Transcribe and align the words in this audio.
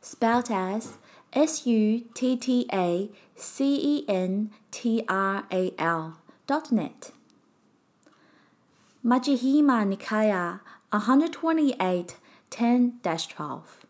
spelled 0.00 0.50
as 0.50 0.98
S 1.32 1.66
U 1.68 2.04
T 2.14 2.36
T 2.36 2.66
A 2.72 3.10
C 3.36 3.78
E 3.80 4.04
N 4.08 4.50
T 4.72 5.04
R 5.08 5.44
A 5.52 5.72
L 5.78 6.18
dot 6.48 6.72
net. 6.72 7.12
Majjhima 9.04 9.86
Nikaya 9.86 10.58
128 10.90 12.16
10 12.50 13.00
12. 13.04 13.86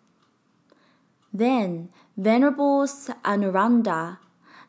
Then 1.32 1.88
Venerables 2.18 3.08
Anuruddha, 3.24 4.18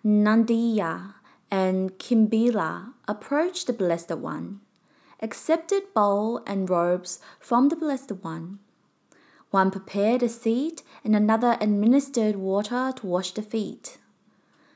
Nandiya, 0.06 1.16
and 1.52 2.00
Kimbila 2.00 2.94
approached 3.10 3.66
the 3.66 3.74
Blessed 3.74 4.12
One, 4.12 4.62
accepted 5.20 5.82
bowl 5.96 6.44
and 6.46 6.70
robes 6.70 7.20
from 7.40 7.70
the 7.70 7.76
Blessed 7.76 8.12
One. 8.24 8.60
One 9.50 9.72
prepared 9.72 10.22
a 10.22 10.30
seat, 10.30 10.84
and 11.04 11.16
another 11.16 11.58
administered 11.60 12.36
water 12.36 12.94
to 12.96 13.08
wash 13.08 13.32
the 13.32 13.42
feet. 13.42 13.98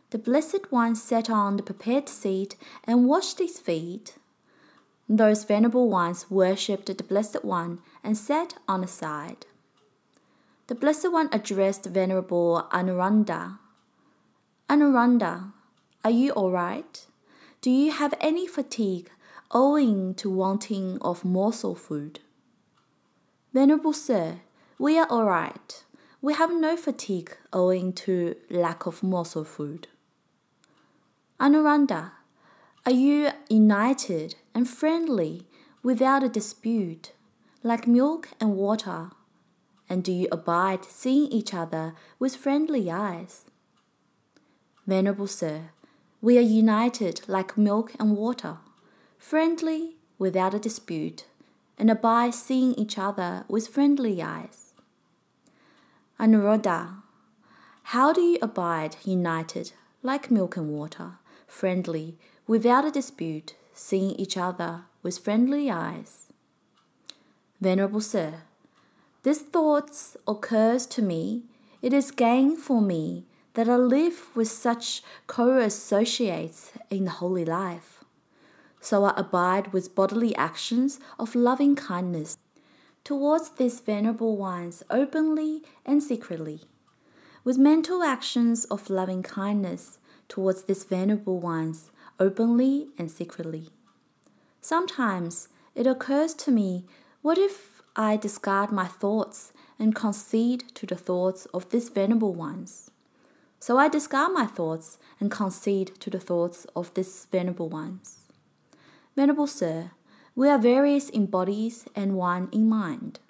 The 0.10 0.18
Blessed 0.18 0.72
One 0.72 0.96
sat 0.96 1.30
on 1.30 1.58
the 1.58 1.64
prepared 1.64 2.10
seat 2.10 2.56
and 2.86 3.08
washed 3.08 3.38
his 3.38 3.60
feet. 3.60 4.16
Those 5.08 5.44
venerable 5.44 5.88
ones 5.90 6.32
worshipped 6.32 6.88
the 6.98 7.04
Blessed 7.04 7.46
One 7.46 7.82
and 8.04 8.18
sat 8.18 8.56
on 8.68 8.82
the 8.82 8.88
side. 8.88 9.46
The 10.66 10.76
Blessed 10.76 11.12
One 11.12 11.30
addressed 11.32 11.86
Venerable 11.86 12.68
Anuruddha. 12.72 13.60
Anuruddha, 14.68 15.52
are 16.04 16.12
you 16.12 16.32
all 16.32 16.50
right? 16.50 17.06
Do 17.64 17.72
you 17.72 17.94
have 17.94 18.14
any 18.20 18.46
fatigue 18.46 19.10
owing 19.52 20.16
to 20.16 20.30
wanting 20.30 20.98
of 21.00 21.24
morsel 21.24 21.76
food? 21.76 22.20
Venerable 23.54 23.94
Sir, 23.94 24.42
we 24.78 25.00
are 25.00 25.08
all 25.10 25.24
right. 25.24 25.86
We 26.22 26.34
have 26.34 26.52
no 26.54 26.76
fatigue 26.76 27.38
owing 27.54 27.94
to 28.04 28.36
lack 28.50 28.86
of 28.86 29.02
morsel 29.02 29.46
food. 29.46 29.88
Anuruddha, 31.40 32.12
are 32.86 32.92
you 32.92 33.30
united 33.50 34.36
and 34.54 34.68
friendly 34.68 35.48
without 35.82 36.22
a 36.22 36.28
dispute, 36.28 37.14
like 37.64 37.88
milk 37.88 38.28
and 38.42 38.58
water? 38.58 39.12
And 39.88 40.04
do 40.04 40.12
you 40.12 40.28
abide 40.34 40.84
seeing 40.84 41.32
each 41.32 41.54
other 41.54 41.96
with 42.20 42.36
friendly 42.36 42.92
eyes? 42.92 43.46
Venerable 44.86 45.28
Sir, 45.28 45.70
we 46.24 46.38
are 46.38 46.50
united 46.64 47.20
like 47.28 47.58
milk 47.58 47.92
and 48.00 48.16
water, 48.16 48.56
friendly 49.18 49.98
without 50.18 50.54
a 50.54 50.60
dispute, 50.60 51.26
and 51.78 51.92
abide 51.92 52.34
seeing 52.34 52.74
each 52.76 52.98
other 52.98 53.44
with 53.50 53.68
friendly 53.68 54.24
eyes. 54.24 54.72
Anuruddha, 56.18 57.02
how 57.92 58.14
do 58.14 58.22
you 58.22 58.38
abide 58.42 58.96
united 59.04 59.74
like 60.02 60.32
milk 60.32 60.56
and 60.56 60.70
water, 60.70 61.18
friendly 61.46 62.16
without 62.48 62.86
a 62.86 62.92
dispute, 62.92 63.56
seeing 63.74 64.12
each 64.12 64.38
other 64.38 64.84
with 65.02 65.18
friendly 65.18 65.70
eyes. 65.70 66.28
Venerable 67.60 68.00
Sir, 68.00 68.44
this 69.24 69.42
thought 69.42 69.92
occurs 70.26 70.86
to 70.86 71.02
me. 71.02 71.44
It 71.82 71.92
is 71.92 72.12
gain 72.12 72.56
for 72.56 72.82
me 72.82 73.26
that 73.54 73.70
I 73.70 73.76
live 73.76 74.36
with 74.36 74.50
such 74.50 75.04
co-associates 75.28 76.72
in 76.90 77.06
the 77.06 77.12
holy 77.12 77.46
life. 77.46 78.04
So 78.82 79.06
I 79.06 79.14
abide 79.16 79.72
with 79.74 79.96
bodily 79.96 80.36
actions 80.36 81.00
of 81.20 81.36
loving 81.36 81.76
kindness 81.76 82.38
towards 83.04 83.52
these 83.52 83.80
venerable 83.80 84.38
ones 84.38 84.84
openly 84.90 85.62
and 85.86 86.02
secretly, 86.02 86.62
with 87.44 87.58
mental 87.58 88.04
actions 88.04 88.66
of 88.66 88.90
loving 88.90 89.24
kindness 89.24 90.00
towards 90.28 90.64
these 90.64 90.84
venerable 90.84 91.40
ones 91.40 91.92
openly 92.20 92.88
and 92.98 93.12
secretly. 93.12 93.70
Sometimes 94.62 95.50
it 95.76 95.86
occurs 95.86 96.34
to 96.36 96.52
me 96.52 96.86
what 97.22 97.38
if 97.38 97.82
I 97.96 98.18
discard 98.18 98.72
my 98.72 98.88
thoughts 98.88 99.54
and 99.78 99.94
concede 99.94 100.74
to 100.76 100.86
the 100.86 100.96
thoughts 100.96 101.46
of 101.54 101.70
these 101.70 101.90
venerable 101.90 102.34
ones? 102.34 102.90
So 103.64 103.78
I 103.78 103.88
discard 103.88 104.34
my 104.34 104.46
thoughts 104.46 104.98
and 105.22 105.32
concede 105.32 105.98
to 106.02 106.10
the 106.10 106.20
thoughts 106.20 106.68
of 106.76 106.94
these 106.96 107.28
venerable 107.32 107.70
ones. 107.70 108.26
Venerable 109.16 109.48
Sir, 109.48 109.92
we 110.36 110.50
are 110.50 110.58
various 110.58 111.08
in 111.08 111.28
bodies 111.28 111.86
and 111.96 112.18
one 112.18 112.50
in 112.52 112.68
mind. 112.68 113.22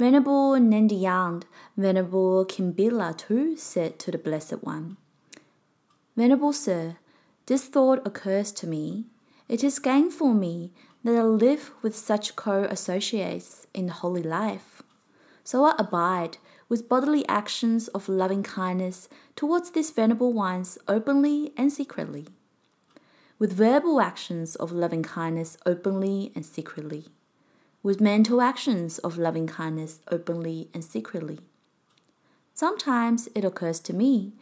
Venerable 0.00 0.54
Nandiyand, 0.58 1.44
Venerable 1.76 2.44
Kimbila 2.44 3.16
too 3.16 3.56
said 3.56 4.00
to 4.00 4.10
the 4.10 4.18
Blessed 4.18 4.64
One, 4.64 4.96
Venerable 6.16 6.52
Sir, 6.52 6.96
this 7.46 7.66
thought 7.66 8.04
occurs 8.04 8.50
to 8.50 8.66
me. 8.66 9.04
It 9.48 9.62
is 9.62 9.78
gain 9.78 10.10
for 10.10 10.34
me 10.34 10.72
that 11.04 11.14
I 11.14 11.22
live 11.22 11.70
with 11.82 11.94
such 11.94 12.34
co 12.34 12.64
associates 12.64 13.68
in 13.72 13.86
the 13.86 13.92
holy 13.92 14.24
life. 14.24 14.82
So 15.44 15.64
I 15.64 15.76
abide 15.78 16.38
with 16.68 16.88
bodily 16.88 17.26
actions 17.28 17.88
of 17.88 18.08
loving 18.08 18.42
kindness 18.42 19.08
towards 19.34 19.70
these 19.70 19.90
venerable 19.90 20.32
ones 20.32 20.78
openly 20.88 21.52
and 21.56 21.72
secretly, 21.72 22.26
with 23.38 23.52
verbal 23.52 24.00
actions 24.00 24.56
of 24.56 24.72
loving 24.72 25.02
kindness 25.02 25.56
openly 25.66 26.32
and 26.34 26.44
secretly 26.44 27.06
with 27.86 28.00
mental 28.00 28.40
actions 28.42 28.98
of 28.98 29.16
loving 29.16 29.46
kindness 29.46 30.00
openly 30.10 30.68
and 30.74 30.84
secretly. 30.84 31.38
Sometimes 32.52 33.28
it 33.32 33.44
occurs 33.44 33.78
to 33.78 33.92
me 33.92 34.32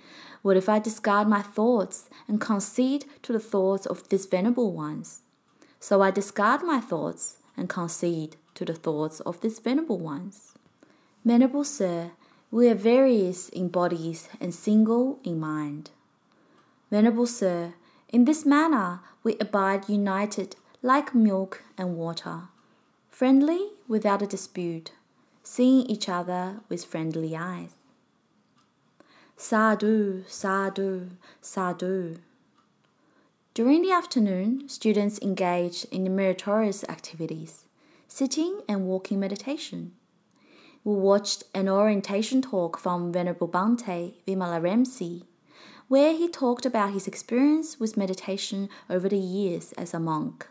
what 0.40 0.56
if 0.56 0.66
I 0.66 0.78
discard 0.78 1.28
my 1.28 1.42
thoughts 1.42 2.08
and 2.26 2.40
concede 2.40 3.04
to 3.20 3.34
the 3.34 3.38
thoughts 3.38 3.84
of 3.84 4.08
these 4.08 4.24
venerable 4.24 4.72
ones? 4.72 5.20
So 5.78 6.00
I 6.00 6.10
discard 6.10 6.62
my 6.62 6.80
thoughts 6.80 7.36
and 7.54 7.68
concede 7.68 8.36
to 8.54 8.64
the 8.64 8.72
thoughts 8.72 9.20
of 9.20 9.42
these 9.42 9.58
venerable 9.58 9.98
ones. 9.98 10.53
Venerable 11.24 11.64
Sir, 11.64 12.10
we 12.50 12.68
are 12.68 12.74
various 12.74 13.48
in 13.48 13.68
bodies 13.68 14.28
and 14.42 14.54
single 14.54 15.20
in 15.24 15.40
mind. 15.40 15.90
Venerable 16.90 17.26
Sir, 17.26 17.72
in 18.10 18.26
this 18.26 18.44
manner 18.44 19.00
we 19.22 19.38
abide 19.40 19.88
united 19.88 20.56
like 20.82 21.14
milk 21.14 21.62
and 21.78 21.96
water 21.96 22.48
friendly 23.08 23.68
without 23.88 24.20
a 24.20 24.26
dispute, 24.26 24.92
seeing 25.42 25.86
each 25.86 26.08
other 26.08 26.60
with 26.68 26.84
friendly 26.84 27.36
eyes. 27.36 27.72
Sadhu, 29.36 30.24
sadhu, 30.26 31.10
sadhu. 31.40 32.18
During 33.54 33.82
the 33.82 33.92
afternoon, 33.92 34.68
students 34.68 35.20
engage 35.22 35.84
in 35.92 36.14
meritorious 36.14 36.84
activities, 36.88 37.66
sitting 38.08 38.62
and 38.68 38.84
walking 38.84 39.20
meditation. 39.20 39.92
We 40.84 40.94
watched 40.94 41.44
an 41.54 41.66
orientation 41.66 42.42
talk 42.42 42.78
from 42.78 43.10
Venerable 43.10 43.48
Bhante 43.48 44.12
Vimalaramsi, 44.26 45.22
where 45.88 46.12
he 46.12 46.28
talked 46.28 46.66
about 46.66 46.92
his 46.92 47.08
experience 47.08 47.80
with 47.80 47.96
meditation 47.96 48.68
over 48.90 49.08
the 49.08 49.16
years 49.16 49.72
as 49.72 49.94
a 49.94 49.98
monk 49.98 50.46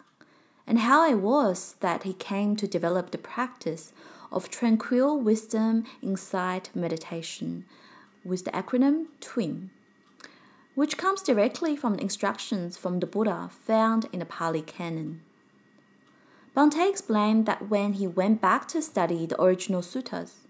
and 0.66 0.80
how 0.80 1.08
it 1.08 1.20
was 1.20 1.76
that 1.82 2.04
he 2.04 2.14
came 2.14 2.56
to 2.56 2.68
develop 2.68 3.12
the 3.12 3.18
practice 3.18 3.94
of 4.32 4.50
tranquil 4.50 5.20
wisdom 5.20 5.84
insight 6.02 6.70
meditation 6.74 7.66
with 8.24 8.46
the 8.46 8.52
acronym 8.52 9.06
TWIM, 9.20 9.70
which 10.74 10.98
comes 10.98 11.22
directly 11.22 11.76
from 11.76 11.96
the 11.96 12.02
instructions 12.02 12.76
from 12.76 13.00
the 13.00 13.06
Buddha 13.06 13.50
found 13.52 14.08
in 14.12 14.20
the 14.20 14.26
Pali 14.26 14.62
Canon. 14.62 15.22
Bhante 16.56 16.88
explained 16.88 17.46
that 17.48 17.70
when 17.70 17.94
he 17.94 18.06
went 18.06 18.40
back 18.40 18.68
to 18.70 18.82
study 18.82 19.26
the 19.26 19.42
original 19.42 19.82
suttas, 19.82 20.46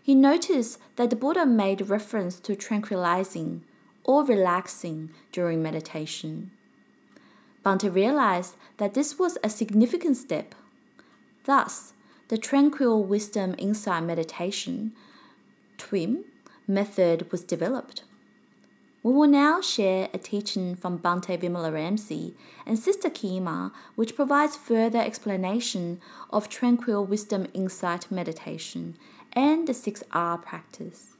he 0.00 0.14
noticed 0.14 0.78
that 0.96 1.10
the 1.10 1.16
Buddha 1.16 1.44
made 1.44 1.88
reference 1.88 2.38
to 2.40 2.54
tranquilizing 2.54 3.62
or 4.04 4.24
relaxing 4.24 5.10
during 5.32 5.62
meditation. 5.62 6.50
Bhante 7.64 7.92
realized 7.92 8.54
that 8.78 8.94
this 8.94 9.18
was 9.18 9.36
a 9.42 9.50
significant 9.50 10.16
step. 10.16 10.54
Thus, 11.44 11.92
the 12.28 12.38
Tranquil 12.38 13.02
Wisdom 13.02 13.54
Insight 13.58 14.04
Meditation 14.04 14.92
TWIM 15.76 16.24
method 16.66 17.30
was 17.32 17.42
developed. 17.42 18.04
We 19.02 19.12
will 19.12 19.28
now 19.28 19.60
share 19.60 20.08
a 20.12 20.18
teaching 20.18 20.74
from 20.74 20.98
Bhante 20.98 21.38
Vimalaramsi 21.40 22.34
and 22.66 22.78
Sister 22.78 23.08
Khema, 23.08 23.70
which 23.94 24.16
provides 24.16 24.56
further 24.56 24.98
explanation 24.98 26.00
of 26.30 26.48
Tranquil 26.48 27.04
Wisdom 27.04 27.46
Insight 27.54 28.10
Meditation 28.10 28.96
and 29.32 29.68
the 29.68 29.72
6R 29.72 30.42
practice. 30.42 31.14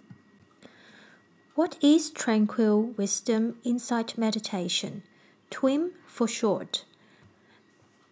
What 1.54 1.76
is 1.80 2.10
Tranquil 2.10 2.94
Wisdom 2.96 3.56
Insight 3.62 4.18
Meditation? 4.18 5.02
TWIM 5.50 5.92
for 6.06 6.26
short. 6.26 6.84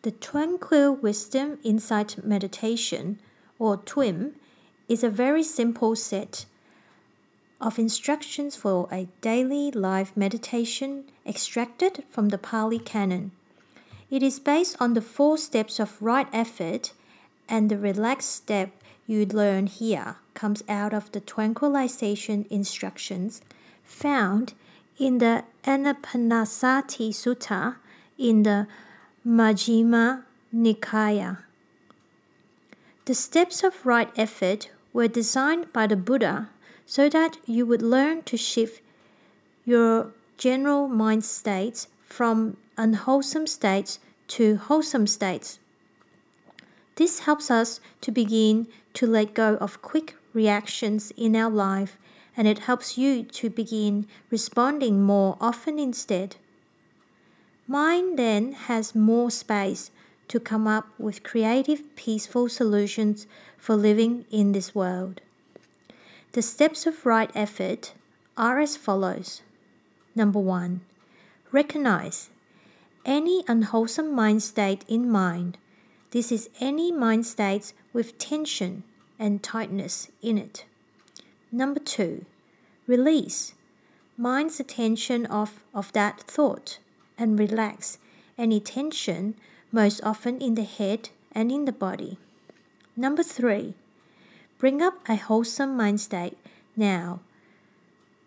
The 0.02 0.12
Tranquil 0.12 0.94
Wisdom 0.94 1.58
Insight 1.64 2.24
Meditation, 2.24 3.18
or 3.58 3.76
TWIM, 3.78 4.34
is 4.88 5.02
a 5.02 5.10
very 5.10 5.42
simple 5.42 5.96
set 5.96 6.46
of 7.60 7.78
instructions 7.78 8.56
for 8.56 8.88
a 8.92 9.08
daily 9.20 9.70
life 9.70 10.12
meditation 10.16 11.04
extracted 11.26 12.04
from 12.10 12.28
the 12.28 12.38
Pali 12.38 12.78
Canon. 12.78 13.32
It 14.10 14.22
is 14.22 14.38
based 14.38 14.76
on 14.78 14.94
the 14.94 15.00
four 15.00 15.38
steps 15.38 15.80
of 15.80 16.00
right 16.00 16.28
effort, 16.32 16.92
and 17.48 17.70
the 17.70 17.78
relaxed 17.78 18.30
step 18.30 18.70
you 19.06 19.24
learn 19.24 19.66
here 19.66 20.16
comes 20.34 20.62
out 20.68 20.92
of 20.92 21.10
the 21.12 21.20
tranquilization 21.20 22.46
instructions 22.50 23.40
found 23.84 24.54
in 24.98 25.18
the 25.18 25.44
Anapanasati 25.64 27.10
Sutta 27.10 27.76
in 28.18 28.42
the 28.42 28.66
Majjhima 29.26 30.24
Nikaya. 30.54 31.38
The 33.06 33.14
steps 33.14 33.62
of 33.62 33.86
right 33.86 34.10
effort 34.16 34.70
were 34.92 35.08
designed 35.08 35.72
by 35.72 35.86
the 35.86 35.96
Buddha 35.96 36.48
so 36.86 37.08
that 37.08 37.36
you 37.44 37.66
would 37.66 37.82
learn 37.82 38.22
to 38.22 38.36
shift 38.36 38.80
your 39.64 40.12
general 40.38 40.86
mind 40.88 41.24
states 41.24 41.88
from 42.04 42.56
unwholesome 42.76 43.46
states 43.46 43.98
to 44.28 44.56
wholesome 44.56 45.06
states. 45.06 45.58
This 46.94 47.20
helps 47.20 47.50
us 47.50 47.80
to 48.00 48.10
begin 48.10 48.68
to 48.94 49.06
let 49.06 49.34
go 49.34 49.56
of 49.56 49.82
quick 49.82 50.14
reactions 50.32 51.12
in 51.16 51.34
our 51.34 51.50
life 51.50 51.98
and 52.36 52.46
it 52.46 52.60
helps 52.60 52.96
you 52.96 53.22
to 53.22 53.50
begin 53.50 54.06
responding 54.30 55.02
more 55.02 55.36
often 55.40 55.78
instead. 55.78 56.36
Mind 57.66 58.18
then 58.18 58.52
has 58.52 58.94
more 58.94 59.30
space 59.30 59.90
to 60.28 60.38
come 60.38 60.66
up 60.66 60.86
with 60.98 61.22
creative, 61.22 61.96
peaceful 61.96 62.48
solutions 62.48 63.26
for 63.58 63.74
living 63.74 64.24
in 64.30 64.52
this 64.52 64.74
world. 64.74 65.20
The 66.36 66.42
steps 66.42 66.84
of 66.86 67.06
right 67.06 67.30
effort 67.34 67.94
are 68.36 68.60
as 68.60 68.76
follows. 68.76 69.40
Number 70.14 70.38
one, 70.38 70.82
recognize 71.50 72.28
any 73.06 73.42
unwholesome 73.48 74.14
mind 74.14 74.42
state 74.42 74.84
in 74.86 75.10
mind. 75.10 75.56
This 76.10 76.30
is 76.30 76.50
any 76.60 76.92
mind 76.92 77.24
state 77.24 77.72
with 77.94 78.18
tension 78.18 78.82
and 79.18 79.42
tightness 79.42 80.10
in 80.20 80.36
it. 80.36 80.66
Number 81.50 81.80
two, 81.80 82.26
release 82.86 83.54
mind's 84.18 84.60
attention 84.60 85.24
off 85.28 85.64
of 85.72 85.90
that 85.94 86.20
thought 86.20 86.80
and 87.16 87.38
relax 87.38 87.96
any 88.36 88.60
tension, 88.60 89.36
most 89.72 90.02
often 90.04 90.38
in 90.42 90.54
the 90.54 90.64
head 90.64 91.08
and 91.32 91.50
in 91.50 91.64
the 91.64 91.72
body. 91.72 92.18
Number 92.94 93.22
three, 93.22 93.72
bring 94.58 94.82
up 94.82 94.94
a 95.08 95.16
wholesome 95.16 95.76
mind 95.76 96.00
state 96.00 96.36
now. 96.76 97.20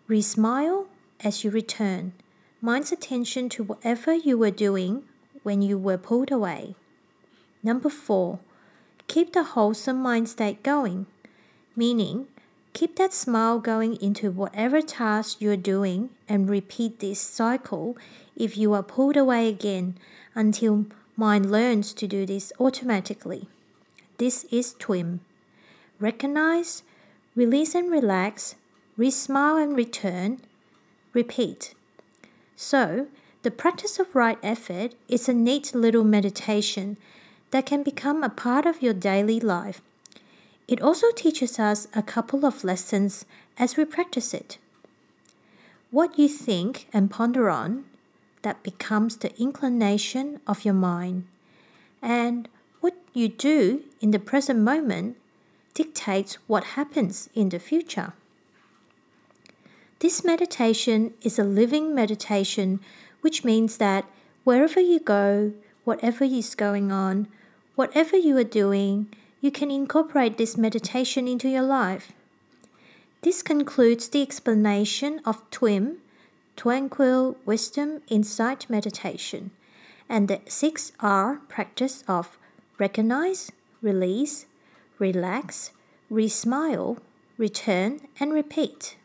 Re-smile 0.08 0.86
as 1.22 1.44
you 1.44 1.50
return 1.50 2.12
mind's 2.62 2.92
attention 2.92 3.48
to 3.48 3.62
whatever 3.62 4.12
you 4.12 4.36
were 4.36 4.50
doing 4.50 5.04
when 5.42 5.62
you 5.62 5.78
were 5.78 5.96
pulled 5.96 6.30
away. 6.30 6.74
Number 7.62 7.88
four, 7.88 8.40
keep 9.06 9.32
the 9.32 9.42
wholesome 9.42 10.02
mind 10.02 10.28
state 10.28 10.62
going, 10.62 11.06
meaning 11.74 12.26
Keep 12.72 12.96
that 12.96 13.12
smile 13.12 13.58
going 13.58 13.96
into 13.96 14.30
whatever 14.30 14.80
task 14.80 15.40
you're 15.40 15.56
doing 15.56 16.10
and 16.28 16.48
repeat 16.48 17.00
this 17.00 17.20
cycle 17.20 17.96
if 18.36 18.56
you 18.56 18.72
are 18.72 18.82
pulled 18.82 19.16
away 19.16 19.48
again 19.48 19.96
until 20.34 20.86
mind 21.16 21.50
learns 21.50 21.92
to 21.94 22.06
do 22.06 22.24
this 22.24 22.52
automatically. 22.60 23.48
This 24.18 24.44
is 24.44 24.74
TWIM. 24.74 25.20
Recognize, 26.00 26.82
release 27.36 27.74
and 27.74 27.90
relax, 27.90 28.56
re-smile 28.96 29.56
and 29.56 29.76
return, 29.76 30.40
repeat. 31.12 31.74
So, 32.56 33.06
the 33.42 33.50
practice 33.50 33.98
of 33.98 34.14
right 34.14 34.38
effort 34.42 34.94
is 35.08 35.28
a 35.28 35.34
neat 35.34 35.74
little 35.74 36.04
meditation 36.04 36.96
that 37.52 37.66
can 37.66 37.82
become 37.82 38.24
a 38.24 38.28
part 38.28 38.66
of 38.66 38.82
your 38.82 38.94
daily 38.94 39.38
life 39.40 39.80
it 40.70 40.80
also 40.80 41.10
teaches 41.10 41.58
us 41.58 41.88
a 41.94 42.02
couple 42.02 42.46
of 42.46 42.62
lessons 42.62 43.24
as 43.58 43.76
we 43.76 43.84
practice 43.84 44.32
it. 44.32 44.56
What 45.90 46.16
you 46.16 46.28
think 46.28 46.86
and 46.92 47.10
ponder 47.10 47.50
on, 47.50 47.86
that 48.42 48.62
becomes 48.62 49.16
the 49.16 49.36
inclination 49.36 50.40
of 50.46 50.64
your 50.64 50.74
mind. 50.74 51.24
And 52.00 52.48
what 52.80 52.94
you 53.12 53.26
do 53.26 53.82
in 54.00 54.12
the 54.12 54.20
present 54.20 54.60
moment 54.60 55.16
dictates 55.74 56.38
what 56.46 56.76
happens 56.76 57.28
in 57.34 57.48
the 57.48 57.58
future. 57.58 58.12
This 60.00 60.24
meditation 60.24 61.12
is 61.22 61.38
a 61.38 61.44
living 61.44 61.94
meditation, 61.94 62.80
which 63.20 63.44
means 63.44 63.76
that 63.76 64.06
wherever 64.44 64.80
you 64.80 64.98
go, 64.98 65.52
whatever 65.84 66.24
is 66.24 66.54
going 66.54 66.90
on, 66.90 67.28
whatever 67.74 68.16
you 68.16 68.36
are 68.38 68.44
doing, 68.44 69.08
you 69.40 69.50
can 69.50 69.70
incorporate 69.70 70.38
this 70.38 70.56
meditation 70.56 71.28
into 71.28 71.48
your 71.48 71.62
life. 71.62 72.12
This 73.22 73.42
concludes 73.42 74.08
the 74.08 74.22
explanation 74.22 75.20
of 75.26 75.48
TWIM, 75.50 75.96
Tranquil 76.56 77.36
Wisdom 77.44 78.00
Insight 78.08 78.68
Meditation, 78.70 79.50
and 80.08 80.28
the 80.28 80.38
6R 80.38 81.46
practice 81.48 82.02
of 82.08 82.38
recognize, 82.78 83.52
release, 83.82 84.46
relax, 85.00 85.72
re-smile, 86.08 86.98
return, 87.38 88.00
and 88.20 88.32
repeat. 88.32 88.96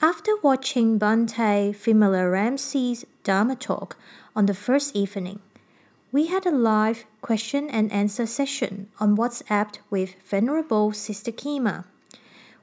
After 0.00 0.32
watching 0.42 0.98
Bhante 0.98 1.74
Vimalaramsi's 1.74 3.04
Dharma 3.24 3.56
talk 3.56 3.96
on 4.34 4.46
the 4.46 4.54
first 4.54 4.96
evening, 4.96 5.40
we 6.10 6.26
had 6.26 6.46
a 6.46 6.50
live 6.50 7.04
question 7.20 7.68
and 7.70 7.92
answer 7.92 8.26
session 8.26 8.88
on 9.00 9.16
WhatsApp 9.16 9.76
with 9.90 10.14
Venerable 10.24 10.92
Sister 10.92 11.32
Khema, 11.32 11.84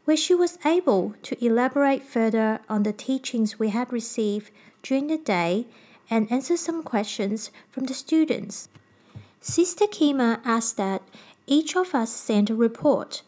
where 0.05 0.17
she 0.17 0.35
was 0.35 0.57
able 0.65 1.15
to 1.23 1.45
elaborate 1.45 2.03
further 2.03 2.59
on 2.69 2.83
the 2.83 2.93
teachings 2.93 3.59
we 3.59 3.69
had 3.69 3.93
received 3.93 4.51
during 4.83 5.07
the 5.07 5.17
day 5.17 5.65
and 6.09 6.31
answer 6.31 6.57
some 6.57 6.83
questions 6.83 7.51
from 7.71 7.85
the 7.85 7.93
students. 7.93 8.69
Sister 9.41 9.85
Khema 9.85 10.41
asked 10.43 10.77
that 10.77 11.01
each 11.49 11.75
of 11.75 11.95
us 11.95 12.11
sent 12.11 12.49
a 12.49 12.55
report 12.55 13.23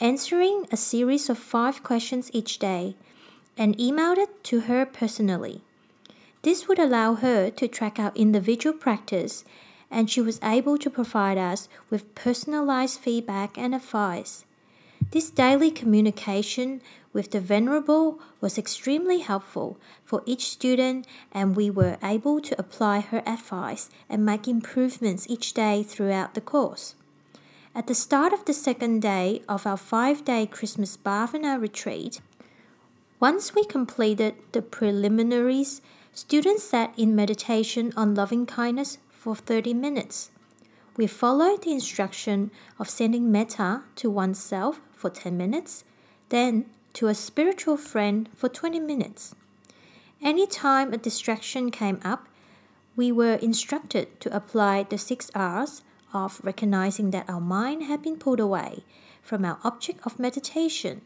answering 0.00 0.66
a 0.72 0.76
series 0.76 1.28
of 1.28 1.38
five 1.38 1.82
questions 1.82 2.30
each 2.32 2.58
day 2.58 2.96
and 3.56 3.76
emailed 3.76 4.16
it 4.18 4.42
to 4.44 4.60
her 4.60 4.86
personally. 4.86 5.60
This 6.42 6.66
would 6.66 6.78
allow 6.78 7.14
her 7.14 7.50
to 7.50 7.68
track 7.68 7.98
our 7.98 8.12
individual 8.14 8.76
practice, 8.76 9.44
and 9.90 10.10
she 10.10 10.20
was 10.20 10.40
able 10.42 10.78
to 10.78 10.90
provide 10.90 11.38
us 11.38 11.68
with 11.90 12.14
personalized 12.14 13.00
feedback 13.00 13.58
and 13.58 13.74
advice. 13.74 14.44
This 15.10 15.30
daily 15.30 15.70
communication 15.70 16.80
with 17.12 17.30
the 17.30 17.40
Venerable 17.40 18.20
was 18.40 18.58
extremely 18.58 19.20
helpful 19.20 19.78
for 20.04 20.22
each 20.26 20.48
student, 20.48 21.06
and 21.32 21.56
we 21.56 21.70
were 21.70 21.98
able 22.02 22.40
to 22.40 22.58
apply 22.58 23.00
her 23.00 23.22
advice 23.26 23.90
and 24.08 24.24
make 24.24 24.48
improvements 24.48 25.26
each 25.28 25.52
day 25.52 25.82
throughout 25.82 26.34
the 26.34 26.40
course. 26.40 26.94
At 27.76 27.88
the 27.88 27.94
start 27.94 28.32
of 28.32 28.46
the 28.46 28.54
second 28.54 29.02
day 29.02 29.42
of 29.46 29.66
our 29.66 29.76
five 29.76 30.24
day 30.24 30.46
Christmas 30.46 30.96
Bhavana 30.96 31.60
retreat, 31.60 32.22
once 33.20 33.54
we 33.54 33.66
completed 33.66 34.34
the 34.52 34.62
preliminaries, 34.62 35.82
students 36.14 36.64
sat 36.64 36.98
in 36.98 37.14
meditation 37.14 37.92
on 37.94 38.14
loving 38.14 38.46
kindness 38.46 38.96
for 39.10 39.36
30 39.36 39.74
minutes. 39.74 40.30
We 40.96 41.06
followed 41.06 41.64
the 41.64 41.72
instruction 41.72 42.50
of 42.78 42.88
sending 42.88 43.30
metta 43.30 43.82
to 43.96 44.08
oneself 44.08 44.80
for 44.94 45.10
10 45.10 45.36
minutes, 45.36 45.84
then 46.30 46.64
to 46.94 47.08
a 47.08 47.14
spiritual 47.14 47.76
friend 47.76 48.30
for 48.34 48.48
20 48.48 48.80
minutes. 48.80 49.34
Any 50.22 50.46
time 50.46 50.94
a 50.94 50.96
distraction 50.96 51.70
came 51.70 52.00
up, 52.02 52.26
we 52.96 53.12
were 53.12 53.34
instructed 53.34 54.18
to 54.22 54.34
apply 54.34 54.84
the 54.84 54.96
six 54.96 55.30
R's 55.34 55.82
of 56.16 56.40
recognizing 56.42 57.10
that 57.10 57.28
our 57.28 57.40
mind 57.40 57.84
had 57.84 58.02
been 58.02 58.16
pulled 58.16 58.40
away 58.40 58.82
from 59.22 59.44
our 59.44 59.58
object 59.62 60.00
of 60.04 60.18
meditation, 60.18 61.02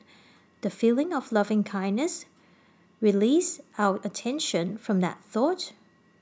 the 0.60 0.70
feeling 0.70 1.12
of 1.12 1.32
loving 1.32 1.64
kindness, 1.64 2.26
release 3.00 3.60
our 3.76 3.98
attention 4.04 4.76
from 4.78 5.00
that 5.00 5.22
thought, 5.24 5.72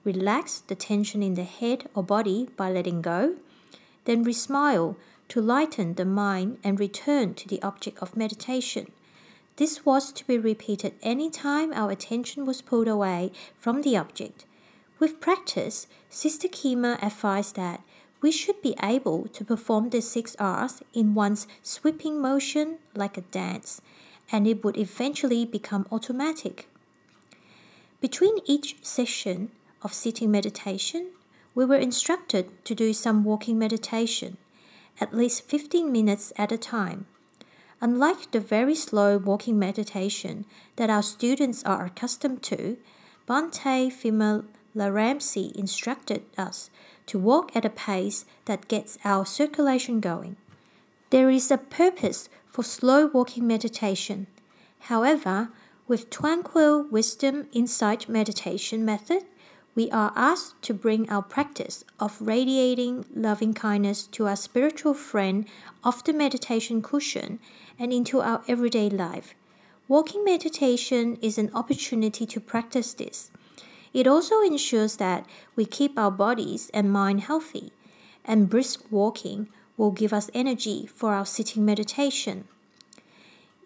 relax 0.04 0.61
the 0.61 0.75
tension 0.75 1.23
in 1.23 1.35
the 1.35 1.45
head 1.45 1.88
or 1.95 2.02
body 2.02 2.49
by 2.57 2.71
letting 2.71 3.02
go, 3.02 3.37
then 4.04 4.23
we 4.23 4.33
smile 4.33 4.97
to 5.28 5.40
lighten 5.40 5.95
the 5.95 6.04
mind 6.04 6.59
and 6.64 6.80
return 6.80 7.35
to 7.35 7.47
the 7.47 7.61
object 7.62 7.99
of 7.99 8.16
meditation. 8.16 8.90
This 9.57 9.85
was 9.85 10.12
to 10.12 10.26
be 10.26 10.38
repeated 10.38 10.95
any 11.02 11.28
time 11.30 11.73
our 11.73 11.90
attention 11.90 12.47
was 12.47 12.62
pulled 12.62 12.88
away 12.88 13.33
from 13.59 13.83
the 13.83 13.97
object. 13.97 14.47
With 14.99 15.21
practice, 15.21 15.87
Sister 16.09 16.49
Khema 16.49 17.02
advised 17.02 17.57
that 17.57 17.83
we 18.21 18.33
should 18.33 18.61
be 18.63 18.75
able 18.83 19.29
to 19.29 19.45
perform 19.45 19.91
the 19.91 20.03
six 20.03 20.35
R's 20.39 20.83
in 20.93 21.15
one's 21.15 21.47
sweeping 21.63 22.21
motion 22.21 22.79
like 22.95 23.17
a 23.17 23.23
dance, 23.23 23.81
and 24.33 24.47
it 24.47 24.65
would 24.65 24.77
eventually 24.77 25.45
become 25.45 25.87
automatic. 25.93 26.69
Between 28.01 28.39
each 28.45 28.77
session 28.83 29.51
of 29.83 29.95
sitting 29.95 30.31
meditation, 30.31 31.11
we 31.55 31.65
were 31.65 31.77
instructed 31.77 32.65
to 32.65 32.75
do 32.75 32.93
some 32.93 33.25
walking 33.25 33.59
meditation, 33.59 34.37
at 35.01 35.15
least 35.15 35.49
15 35.49 35.91
minutes 35.91 36.33
at 36.37 36.53
a 36.53 36.59
time. 36.59 37.07
Unlike 37.81 38.33
the 38.33 38.41
very 38.41 38.75
slow 38.75 39.19
walking 39.19 39.59
meditation 39.59 40.45
that 40.77 40.91
our 40.91 41.03
students 41.03 41.63
are 41.65 41.85
accustomed 41.85 42.43
to, 42.45 42.77
Bhante 43.29 43.93
Vimalaramsi 43.93 45.53
instructed 45.53 46.23
us 46.37 46.71
to 47.09 47.19
walk 47.19 47.55
at 47.55 47.65
a 47.65 47.71
pace 47.71 48.25
that 48.45 48.69
gets 48.69 48.99
our 49.05 49.27
circulation 49.27 50.00
going. 50.00 50.37
There 51.11 51.31
is 51.31 51.50
a 51.50 51.59
purpose 51.59 52.29
for 52.47 52.62
slow 52.62 53.07
walking 53.07 53.47
meditation. 53.47 54.27
However, 54.81 55.50
with 55.87 56.11
Tranquil 56.11 56.85
Wisdom 56.91 57.49
Insight 57.53 58.09
Meditation 58.09 58.85
method, 58.85 59.25
we 59.75 59.91
are 59.91 60.12
asked 60.17 60.61
to 60.62 60.75
bring 60.75 61.09
our 61.09 61.23
practice 61.23 61.85
of 62.00 62.21
radiating 62.21 63.07
loving 63.15 63.55
kindness 63.55 64.07
to 64.09 64.27
our 64.27 64.37
spiritual 64.37 64.93
friend 64.93 65.47
off 65.85 66.05
the 66.05 66.12
meditation 66.12 66.83
cushion 66.83 67.38
and 67.79 67.93
into 67.93 68.21
our 68.21 68.43
everyday 68.49 68.91
life. 68.91 69.35
Walking 69.87 70.25
meditation 70.25 71.17
is 71.23 71.38
an 71.38 71.50
opportunity 71.55 72.27
to 72.27 72.41
practice 72.41 72.93
this. 72.93 73.31
It 73.92 74.07
also 74.07 74.40
ensures 74.42 74.97
that 74.97 75.26
we 75.57 75.64
keep 75.64 75.99
our 75.99 76.11
bodies 76.11 76.71
and 76.75 76.92
mind 76.92 77.23
healthy, 77.23 77.73
and 78.25 78.50
brisk 78.50 78.85
walking 78.90 79.49
will 79.76 79.90
give 79.90 80.12
us 80.12 80.30
energy 80.35 80.87
for 80.87 81.14
our 81.14 81.25
sitting 81.25 81.64
meditation. 81.64 82.47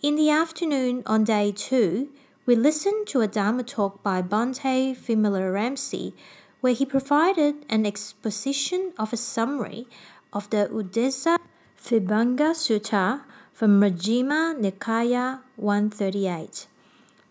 In 0.02 0.16
the 0.16 0.30
afternoon 0.30 1.02
on 1.06 1.24
day 1.24 1.52
two, 1.52 2.08
we 2.44 2.56
listened 2.56 3.06
to 3.08 3.20
a 3.20 3.28
Dharma 3.28 3.62
talk 3.62 4.02
by 4.02 4.20
Bhante 4.20 4.96
Vimalaramsi, 4.96 6.12
where 6.60 6.74
he 6.74 6.84
provided 6.84 7.64
an 7.68 7.86
exposition 7.86 8.92
of 8.98 9.12
a 9.12 9.16
summary 9.16 9.86
of 10.32 10.50
the 10.50 10.68
Uddesa 10.72 11.38
Vibhanga 11.80 12.50
Sutta 12.54 13.22
from 13.52 13.80
Majjhima 13.80 14.58
Nikaya 14.58 15.40
138. 15.56 16.66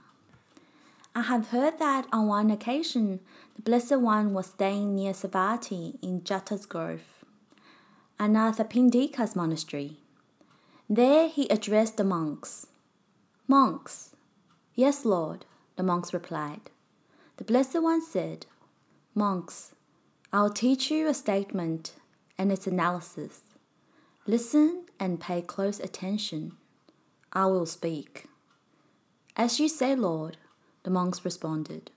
I 1.14 1.22
have 1.22 1.50
heard 1.50 1.78
that 1.78 2.08
on 2.12 2.26
one 2.26 2.50
occasion 2.50 3.20
the 3.54 3.62
Blessed 3.62 4.00
One 4.00 4.34
was 4.34 4.46
staying 4.46 4.96
near 4.96 5.12
Savatthi 5.12 6.02
in 6.02 6.22
Jeta's 6.22 6.66
Grove, 6.66 7.24
Anathapindika's 8.18 9.36
monastery. 9.36 9.98
There 10.90 11.28
he 11.28 11.46
addressed 11.48 11.96
the 11.96 12.02
monks. 12.02 12.66
Monks. 13.46 14.16
Yes, 14.74 15.04
Lord, 15.04 15.44
the 15.76 15.84
monks 15.84 16.12
replied. 16.12 16.70
The 17.36 17.44
Blessed 17.44 17.80
One 17.80 18.04
said, 18.04 18.46
Monks, 19.14 19.76
I'll 20.32 20.50
teach 20.50 20.90
you 20.90 21.06
a 21.06 21.14
statement 21.14 21.94
and 22.36 22.50
its 22.50 22.66
analysis. 22.66 23.42
Listen 24.26 24.86
and 24.98 25.20
pay 25.20 25.40
close 25.40 25.78
attention. 25.78 26.56
I 27.32 27.46
will 27.46 27.66
speak. 27.66 28.26
As 29.36 29.58
you 29.58 29.68
say, 29.68 29.94
Lord, 29.94 30.36
the 30.82 30.90
monks 30.90 31.24
responded. 31.24 31.90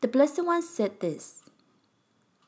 The 0.00 0.08
Blessed 0.08 0.44
One 0.44 0.62
said 0.62 1.00
this 1.00 1.42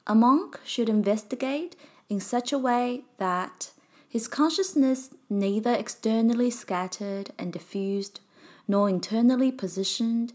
A 0.06 0.14
monk 0.14 0.60
should 0.64 0.88
investigate 0.88 1.76
in 2.08 2.20
such 2.20 2.52
a 2.52 2.58
way 2.58 3.02
that 3.18 3.70
his 4.08 4.28
consciousness 4.28 5.10
neither 5.28 5.74
externally 5.74 6.50
scattered 6.50 7.30
and 7.38 7.52
diffused 7.52 8.20
nor 8.66 8.88
internally 8.88 9.52
positioned. 9.52 10.32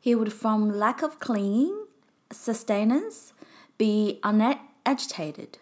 He 0.00 0.14
would, 0.14 0.32
from 0.32 0.70
lack 0.70 1.02
of 1.02 1.18
clinging, 1.18 1.86
sustenance, 2.30 3.32
be 3.78 4.20
unagitated. 4.22 5.58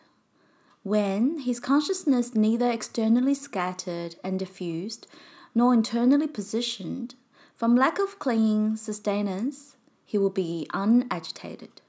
When 0.86 1.40
his 1.40 1.58
consciousness 1.58 2.36
neither 2.36 2.70
externally 2.70 3.34
scattered 3.34 4.14
and 4.22 4.38
diffused 4.38 5.08
nor 5.52 5.74
internally 5.74 6.28
positioned, 6.28 7.16
from 7.56 7.74
lack 7.74 7.98
of 7.98 8.20
clinging 8.20 8.76
sustenance, 8.76 9.74
he 10.04 10.16
will 10.16 10.30
be 10.30 10.68
unagitated. 10.72 11.82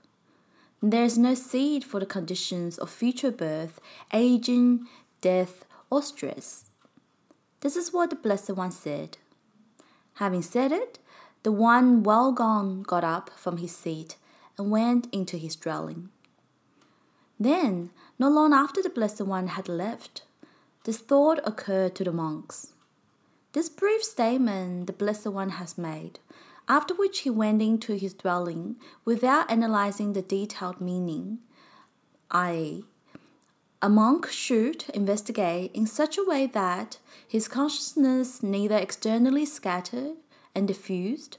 There 0.82 1.04
is 1.04 1.16
no 1.16 1.36
seed 1.36 1.84
for 1.84 2.00
the 2.00 2.08
conditions 2.08 2.80
of 2.80 2.90
future 2.90 3.30
birth, 3.30 3.80
aging, 4.12 4.88
death, 5.22 5.66
or 5.92 6.02
stress. 6.02 6.72
This 7.60 7.76
is 7.76 7.94
what 7.94 8.10
the 8.10 8.16
Blessed 8.16 8.54
One 8.54 8.72
said. 8.72 9.20
Having 10.16 10.42
said 10.42 10.72
it, 10.72 10.98
the 11.44 11.52
one 11.52 12.02
well 12.02 12.32
gone 12.32 12.82
got 12.82 13.04
up 13.04 13.30
from 13.36 13.58
his 13.58 13.76
seat 13.76 14.16
and 14.58 14.72
went 14.72 15.08
into 15.14 15.38
his 15.38 15.56
dwelling. 15.56 16.10
Then, 17.40 17.92
not 18.20 18.32
long 18.32 18.54
after 18.54 18.82
the 18.82 18.90
Blessed 18.90 19.22
One 19.22 19.48
had 19.48 19.70
left, 19.70 20.24
this 20.84 20.98
thought 20.98 21.40
occurred 21.46 21.96
to 21.96 22.04
the 22.04 22.12
monks. 22.12 22.74
This 23.54 23.70
brief 23.70 24.04
statement 24.04 24.88
the 24.88 24.94
Blessed 24.94 25.28
One 25.28 25.52
has 25.52 25.78
made 25.78 26.20
after 26.68 26.94
which 26.94 27.20
he 27.20 27.30
went 27.30 27.62
into 27.62 27.94
his 27.96 28.14
dwelling 28.14 28.76
without 29.06 29.50
analyzing 29.50 30.14
the 30.14 30.22
detailed 30.22 30.82
meaning, 30.82 31.40
i.e., 32.32 32.84
a 33.82 33.90
monk 33.90 34.28
should 34.28 34.86
investigate 34.94 35.72
in 35.74 35.86
such 35.86 36.18
a 36.18 36.24
way 36.24 36.48
that 36.48 36.98
his 37.28 37.48
consciousness 37.48 38.42
neither 38.42 38.76
externally 38.76 39.46
scattered 39.46 40.18
and 40.56 40.68
diffused 40.68 41.38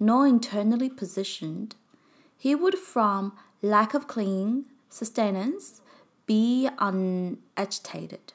nor 0.00 0.26
internally 0.26 0.90
positioned. 0.90 1.76
He 2.36 2.54
would, 2.54 2.76
from 2.76 3.32
lack 3.62 3.94
of 3.94 4.08
clinging 4.08 4.64
sustenance, 4.90 5.80
be 6.26 6.68
unagitated. 6.78 8.32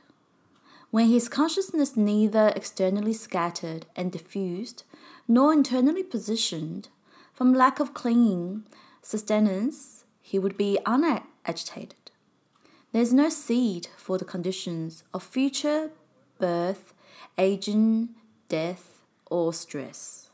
When 0.90 1.08
his 1.08 1.30
consciousness 1.30 1.96
neither 1.96 2.52
externally 2.56 3.14
scattered 3.14 3.86
and 3.96 4.12
diffused 4.12 4.84
nor 5.28 5.54
internally 5.54 6.04
positioned, 6.04 6.90
from 7.34 7.54
lack 7.54 7.80
of 7.80 7.94
clinging 7.94 8.64
sustenance, 9.02 10.04
he 10.22 10.38
would 10.38 10.58
be 10.58 10.78
unagitated. 10.86 12.12
There 12.92 13.02
is 13.02 13.14
no 13.14 13.30
seed 13.30 13.88
for 13.96 14.18
the 14.18 14.26
conditions 14.26 15.04
of 15.14 15.24
future 15.24 15.92
birth, 16.40 16.94
aging, 17.38 18.10
death, 18.50 19.00
or 19.28 19.54
stress. 19.54 20.30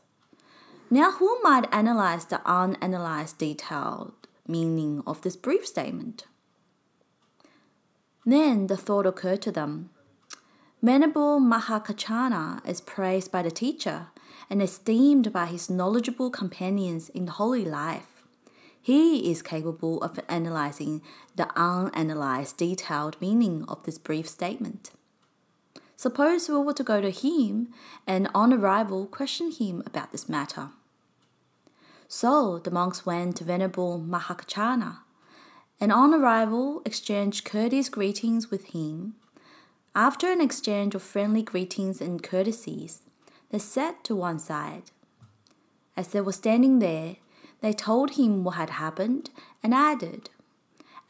Now, 0.90 1.12
who 1.12 1.38
might 1.42 1.72
analyze 1.72 2.24
the 2.24 2.40
unanalyzed 2.44 3.38
detailed 3.38 4.14
meaning 4.46 5.02
of 5.06 5.22
this 5.22 5.36
brief 5.36 5.66
statement? 5.66 6.24
Then 8.28 8.66
the 8.66 8.76
thought 8.76 9.06
occurred 9.06 9.40
to 9.42 9.50
them. 9.50 9.88
Venerable 10.82 11.40
Mahakaccana 11.40 12.60
is 12.68 12.82
praised 12.82 13.32
by 13.32 13.40
the 13.40 13.50
teacher 13.50 14.08
and 14.50 14.60
esteemed 14.60 15.32
by 15.32 15.46
his 15.46 15.70
knowledgeable 15.70 16.28
companions 16.28 17.08
in 17.08 17.24
the 17.24 17.32
holy 17.32 17.64
life. 17.64 18.24
He 18.82 19.32
is 19.32 19.40
capable 19.40 20.02
of 20.02 20.20
analyzing 20.28 21.00
the 21.36 21.48
unanalyzed, 21.56 22.58
detailed 22.58 23.18
meaning 23.18 23.64
of 23.66 23.84
this 23.84 23.96
brief 23.96 24.28
statement. 24.28 24.90
Suppose 25.96 26.50
we 26.50 26.58
were 26.58 26.74
to 26.74 26.84
go 26.84 27.00
to 27.00 27.10
him 27.10 27.68
and 28.06 28.28
on 28.34 28.52
arrival 28.52 29.06
question 29.06 29.50
him 29.50 29.82
about 29.86 30.12
this 30.12 30.28
matter. 30.28 30.68
So 32.08 32.58
the 32.58 32.70
monks 32.70 33.06
went 33.06 33.36
to 33.36 33.44
Venerable 33.44 33.98
Mahakaccana 33.98 34.98
and 35.80 35.92
on 35.92 36.12
arrival 36.12 36.82
exchanged 36.84 37.44
courteous 37.44 37.88
greetings 37.88 38.50
with 38.50 38.66
him. 38.66 39.14
After 39.94 40.30
an 40.30 40.40
exchange 40.40 40.94
of 40.94 41.02
friendly 41.02 41.42
greetings 41.42 42.00
and 42.00 42.22
courtesies, 42.22 43.02
they 43.50 43.58
sat 43.58 44.04
to 44.04 44.16
one 44.16 44.38
side. 44.38 44.90
As 45.96 46.08
they 46.08 46.20
were 46.20 46.32
standing 46.32 46.78
there, 46.78 47.16
they 47.60 47.72
told 47.72 48.12
him 48.12 48.44
what 48.44 48.56
had 48.56 48.70
happened 48.70 49.30
and 49.62 49.74
added, 49.74 50.30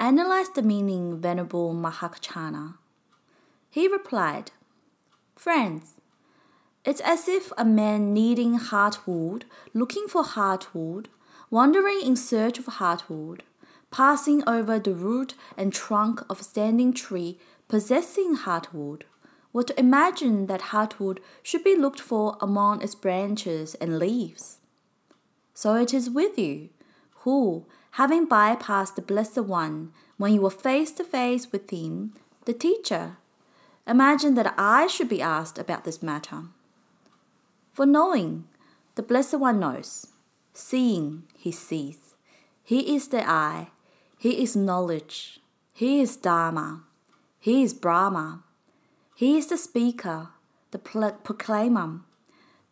Analyze 0.01 0.51
the 0.51 0.63
meaning, 0.63 1.21
Venerable 1.21 1.75
Mahakaccana. 1.75 2.75
He 3.69 3.89
replied, 3.89 4.53
Friends, 5.35 5.95
it's 6.85 7.01
as 7.01 7.29
if 7.29 7.53
a 7.59 7.65
man 7.65 8.15
needing 8.15 8.59
heartwood, 8.59 9.43
looking 9.75 10.07
for 10.09 10.23
heartwood, 10.23 11.07
wandering 11.51 12.01
in 12.03 12.17
search 12.17 12.59
of 12.59 12.67
heartwood, 12.67 13.41
passing 13.91 14.43
over 14.47 14.79
the 14.79 14.95
root 14.95 15.35
and 15.57 15.73
trunk 15.73 16.23
of 16.29 16.41
a 16.41 16.45
standing 16.45 16.93
tree 16.93 17.39
possessing 17.69 18.37
heartwood, 18.37 19.03
were 19.53 19.63
to 19.65 19.79
imagine 19.81 20.47
that 20.47 20.73
heartwood 20.73 21.19
should 21.43 21.65
be 21.65 21.77
looked 21.77 22.01
for 22.01 22.37
among 22.41 22.83
its 22.83 22.95
branches 22.95 23.75
and 23.77 23.99
leaves. 23.99 24.59
So 25.55 25.75
it 25.75 25.93
is 25.93 26.11
with 26.11 26.39
you, 26.39 26.69
who, 27.23 27.67
having 27.93 28.29
bypassed 28.29 28.95
the 28.95 29.03
Blessed 29.03 29.41
One 29.41 29.93
when 30.17 30.33
you 30.33 30.43
were 30.43 30.51
face 30.51 30.93
to 30.93 31.05
face 31.05 31.51
with 31.51 31.71
him, 31.71 32.15
the 32.45 32.53
teacher, 32.53 33.17
imagine 33.87 34.35
that 34.35 34.55
I 34.57 34.87
should 34.87 35.09
be 35.09 35.23
asked 35.23 35.59
about 35.59 35.85
this 35.85 36.03
matter. 36.03 36.45
For 37.73 37.87
knowing, 37.87 38.45
the 38.95 39.03
Blessed 39.03 39.39
One 39.39 39.61
knows. 39.61 40.09
Seeing, 40.53 41.25
he 41.37 41.53
sees. 41.53 42.15
He 42.63 42.95
is 42.95 43.09
the 43.09 43.29
eye. 43.29 43.69
He 44.19 44.43
is 44.43 44.57
knowledge. 44.57 45.41
He 45.73 46.01
is 46.01 46.17
Dharma. 46.17 46.83
He 47.39 47.63
is 47.63 47.73
Brahma. 47.73 48.43
He 49.15 49.39
is 49.39 49.47
the 49.47 49.57
speaker, 49.57 50.31
the 50.73 50.79
proclaimer, 50.79 52.01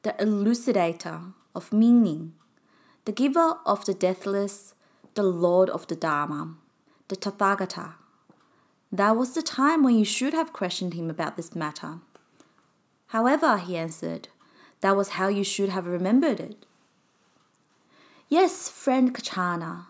the 0.02 0.14
elucidator 0.18 1.34
of 1.54 1.72
meaning, 1.72 2.34
the 3.04 3.12
giver 3.12 3.58
of 3.64 3.84
the 3.84 3.94
deathless, 3.94 4.74
the 5.14 5.22
Lord 5.22 5.70
of 5.70 5.86
the 5.86 5.94
Dharma, 5.94 6.56
the 7.08 7.16
Tathagata. 7.16 7.94
That 8.90 9.16
was 9.16 9.34
the 9.34 9.42
time 9.42 9.84
when 9.84 9.96
you 9.96 10.04
should 10.04 10.34
have 10.34 10.52
questioned 10.52 10.94
him 10.94 11.08
about 11.08 11.36
this 11.36 11.54
matter. 11.54 12.00
However, 13.08 13.58
he 13.58 13.76
answered, 13.76 14.28
that 14.80 14.96
was 14.96 15.10
how 15.10 15.28
you 15.28 15.44
should 15.44 15.68
have 15.68 15.86
remembered 15.86 16.40
it. 16.40 16.66
Yes, 18.28 18.68
friend 18.68 19.14
Kaccana, 19.14 19.86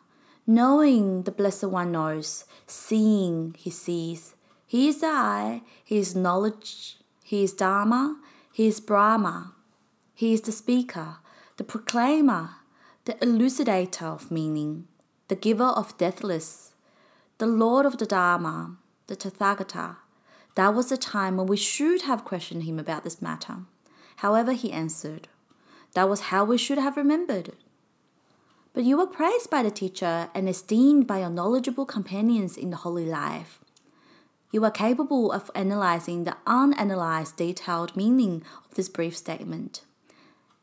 knowing 0.47 1.23
the 1.23 1.33
Blessed 1.33 1.65
One 1.65 1.93
knows, 1.93 2.45
seeing 2.67 3.55
he 3.59 3.71
sees, 3.71 4.37
he 4.67 4.89
is 4.89 5.01
the 5.01 5.07
eye, 5.07 5.63
He 5.85 5.99
is 5.99 6.17
knowledge, 6.17 6.99
He 7.23 7.45
is 7.45 7.53
Dharma, 7.53 8.21
He 8.53 8.67
is 8.67 8.81
Brahma. 8.81 9.55
He 10.15 10.33
is 10.33 10.41
the 10.41 10.53
speaker, 10.53 11.19
the 11.57 11.65
proclaimer, 11.65 12.57
the 13.05 13.15
elucidator 13.15 14.07
of 14.07 14.31
meaning, 14.31 14.89
the 15.29 15.37
giver 15.37 15.65
of 15.65 15.97
deathless, 15.99 16.73
the 17.39 17.47
Lord 17.47 17.87
of 17.87 17.99
the 17.99 18.07
Dharma, 18.07 18.77
the 19.07 19.17
Tathagata. 19.17 19.97
That 20.57 20.75
was 20.75 20.89
the 20.89 20.97
time 20.97 21.37
when 21.37 21.47
we 21.47 21.57
should 21.57 22.03
have 22.03 22.25
questioned 22.25 22.65
him 22.65 22.79
about 22.79 23.05
this 23.05 23.23
matter. 23.23 23.59
However, 24.17 24.53
he 24.53 24.73
answered, 24.73 25.29
That 25.95 26.09
was 26.09 26.33
how 26.33 26.45
we 26.45 26.59
should 26.59 26.79
have 26.79 26.97
remembered. 26.97 27.53
But 28.77 28.85
you 28.85 28.99
were 28.99 29.07
praised 29.07 29.49
by 29.49 29.63
the 29.63 29.71
teacher 29.71 30.29
and 30.35 30.51
esteemed 30.51 31.07
by 31.07 31.21
your 31.21 31.31
knowledgeable 31.31 31.87
companions 31.87 32.59
in 32.59 32.69
the 32.69 32.77
holy 32.77 33.07
life. 33.07 33.59
You 34.53 34.63
are 34.67 34.71
capable 34.71 35.33
of 35.33 35.51
analyzing 35.55 36.25
the 36.25 36.37
unanalyzed 36.47 37.37
detailed 37.37 37.97
meaning 37.97 38.43
of 38.67 38.75
this 38.75 38.91
brief 38.91 39.17
statement. 39.17 39.81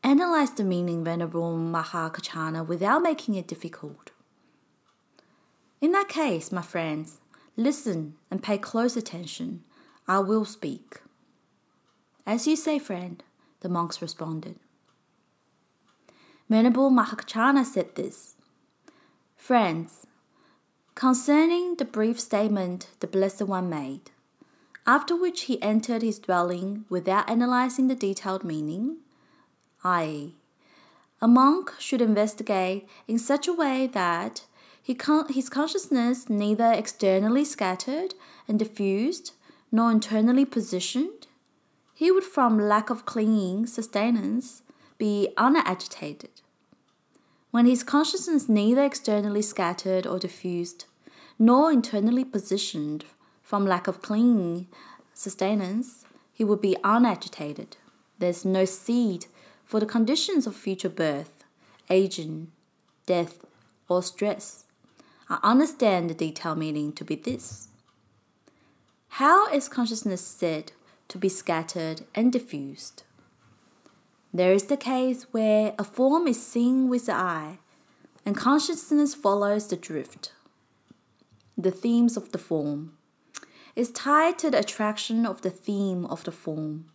Analyze 0.04 0.52
the 0.52 0.62
meaning, 0.62 1.02
Venerable 1.02 1.58
Mahakaccana, 1.58 2.64
without 2.64 3.02
making 3.02 3.34
it 3.34 3.48
difficult. 3.48 4.12
In 5.80 5.90
that 5.90 6.08
case, 6.08 6.52
my 6.52 6.62
friends, 6.62 7.18
listen 7.56 8.14
and 8.30 8.44
pay 8.44 8.58
close 8.58 8.96
attention. 8.96 9.64
I 10.06 10.20
will 10.20 10.44
speak. 10.44 11.00
As 12.24 12.46
you 12.46 12.54
say, 12.54 12.78
friend, 12.78 13.24
the 13.58 13.68
monks 13.68 14.00
responded. 14.00 14.60
Venerable 16.48 16.90
Mahakaccana 16.90 17.64
said 17.64 17.94
this 17.94 18.36
Friends, 19.36 20.06
Concerning 20.94 21.76
the 21.76 21.84
brief 21.84 22.20
statement 22.20 22.88
the 23.00 23.06
Blessed 23.06 23.42
One 23.42 23.68
made, 23.68 24.10
after 24.86 25.16
which 25.16 25.42
he 25.42 25.60
entered 25.62 26.02
his 26.02 26.18
dwelling 26.18 26.84
without 26.88 27.28
analyzing 27.28 27.88
the 27.88 27.94
detailed 27.94 28.44
meaning, 28.44 28.98
i.e., 29.82 30.36
a 31.20 31.28
monk 31.28 31.72
should 31.78 32.02
investigate 32.02 32.86
in 33.08 33.18
such 33.18 33.48
a 33.48 33.52
way 33.52 33.86
that 33.86 34.44
He 34.84 34.94
con- 34.94 35.32
his 35.32 35.48
consciousness 35.48 36.28
neither 36.28 36.70
externally 36.70 37.42
scattered 37.46 38.14
and 38.46 38.58
diffused 38.58 39.32
nor 39.72 39.90
internally 39.90 40.44
positioned. 40.44 41.26
He 41.94 42.10
would, 42.10 42.22
from 42.24 42.58
lack 42.58 42.90
of 42.90 43.06
clinging 43.06 43.66
sustenance, 43.66 44.62
be 45.04 45.28
unagitated. 45.36 46.40
When 47.50 47.66
his 47.66 47.82
consciousness 47.82 48.48
neither 48.48 48.82
externally 48.82 49.42
scattered 49.42 50.06
or 50.06 50.18
diffused, 50.18 50.86
nor 51.38 51.70
internally 51.70 52.24
positioned 52.24 53.04
from 53.42 53.66
lack 53.66 53.86
of 53.86 54.00
clinging 54.00 54.66
sustenance, 55.12 56.06
he 56.32 56.42
would 56.42 56.62
be 56.62 56.78
unagitated. 56.82 57.76
There's 58.18 58.46
no 58.46 58.64
seed 58.64 59.26
for 59.66 59.78
the 59.78 59.92
conditions 59.94 60.46
of 60.46 60.56
future 60.56 60.88
birth, 60.88 61.44
aging, 61.90 62.50
death, 63.04 63.44
or 63.90 64.02
stress. 64.02 64.64
I 65.28 65.38
understand 65.42 66.08
the 66.08 66.14
detailed 66.14 66.56
meaning 66.56 66.94
to 66.94 67.04
be 67.04 67.16
this. 67.16 67.68
How 69.20 69.52
is 69.52 69.68
consciousness 69.68 70.22
said 70.22 70.72
to 71.08 71.18
be 71.18 71.28
scattered 71.28 72.06
and 72.14 72.32
diffused? 72.32 73.02
There 74.34 74.52
is 74.52 74.64
the 74.64 74.76
case 74.76 75.28
where 75.30 75.74
a 75.78 75.84
form 75.84 76.26
is 76.26 76.44
seen 76.44 76.88
with 76.88 77.06
the 77.06 77.14
eye, 77.14 77.58
and 78.26 78.36
consciousness 78.36 79.14
follows 79.14 79.68
the 79.68 79.76
drift. 79.76 80.32
The 81.56 81.70
themes 81.70 82.16
of 82.16 82.32
the 82.32 82.38
form 82.38 82.98
is 83.76 83.92
tied 83.92 84.36
to 84.40 84.50
the 84.50 84.58
attraction 84.58 85.24
of 85.24 85.42
the 85.42 85.50
theme 85.50 86.04
of 86.06 86.24
the 86.24 86.32
form. 86.32 86.86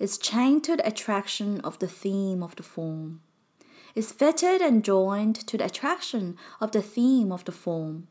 Is 0.00 0.18
chained 0.18 0.64
to 0.64 0.76
the 0.76 0.86
attraction 0.86 1.60
of 1.60 1.78
the 1.78 1.86
theme 1.86 2.42
of 2.42 2.56
the 2.56 2.64
form. 2.64 3.20
Is 3.94 4.10
fettered 4.10 4.60
and 4.60 4.84
joined 4.84 5.36
to 5.46 5.58
the 5.58 5.64
attraction 5.64 6.36
of 6.60 6.72
the 6.72 6.82
theme 6.82 7.30
of 7.30 7.44
the 7.44 7.52
form. 7.52 8.08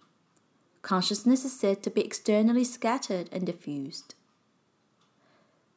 Consciousness 0.81 1.43
is 1.43 1.59
said 1.59 1.83
to 1.83 1.89
be 1.89 2.01
externally 2.01 2.63
scattered 2.63 3.27
and 3.33 3.45
diffused. 3.45 4.15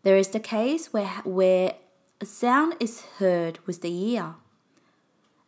There 0.05 0.17
is 0.17 0.29
the 0.29 0.41
case 0.41 0.93
where, 0.93 1.09
where 1.25 1.75
a 2.23 2.27
sound 2.27 2.75
is 2.79 3.01
heard 3.19 3.59
with 3.67 3.81
the 3.81 4.13
ear. 4.13 4.35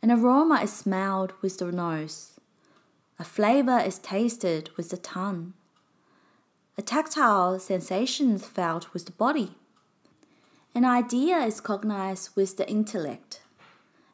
An 0.00 0.10
aroma 0.10 0.62
is 0.62 0.72
smelled 0.72 1.34
with 1.42 1.58
the 1.58 1.70
nose. 1.70 2.40
A 3.18 3.24
flavor 3.24 3.78
is 3.78 3.98
tasted 3.98 4.70
with 4.78 4.88
the 4.88 4.96
tongue. 4.96 5.52
A 6.78 6.82
tactile 6.82 7.58
sensation 7.58 8.32
is 8.32 8.46
felt 8.46 8.94
with 8.94 9.04
the 9.04 9.12
body. 9.12 9.50
An 10.74 10.86
idea 10.86 11.40
is 11.40 11.60
cognized 11.60 12.30
with 12.34 12.56
the 12.56 12.66
intellect. 12.66 13.42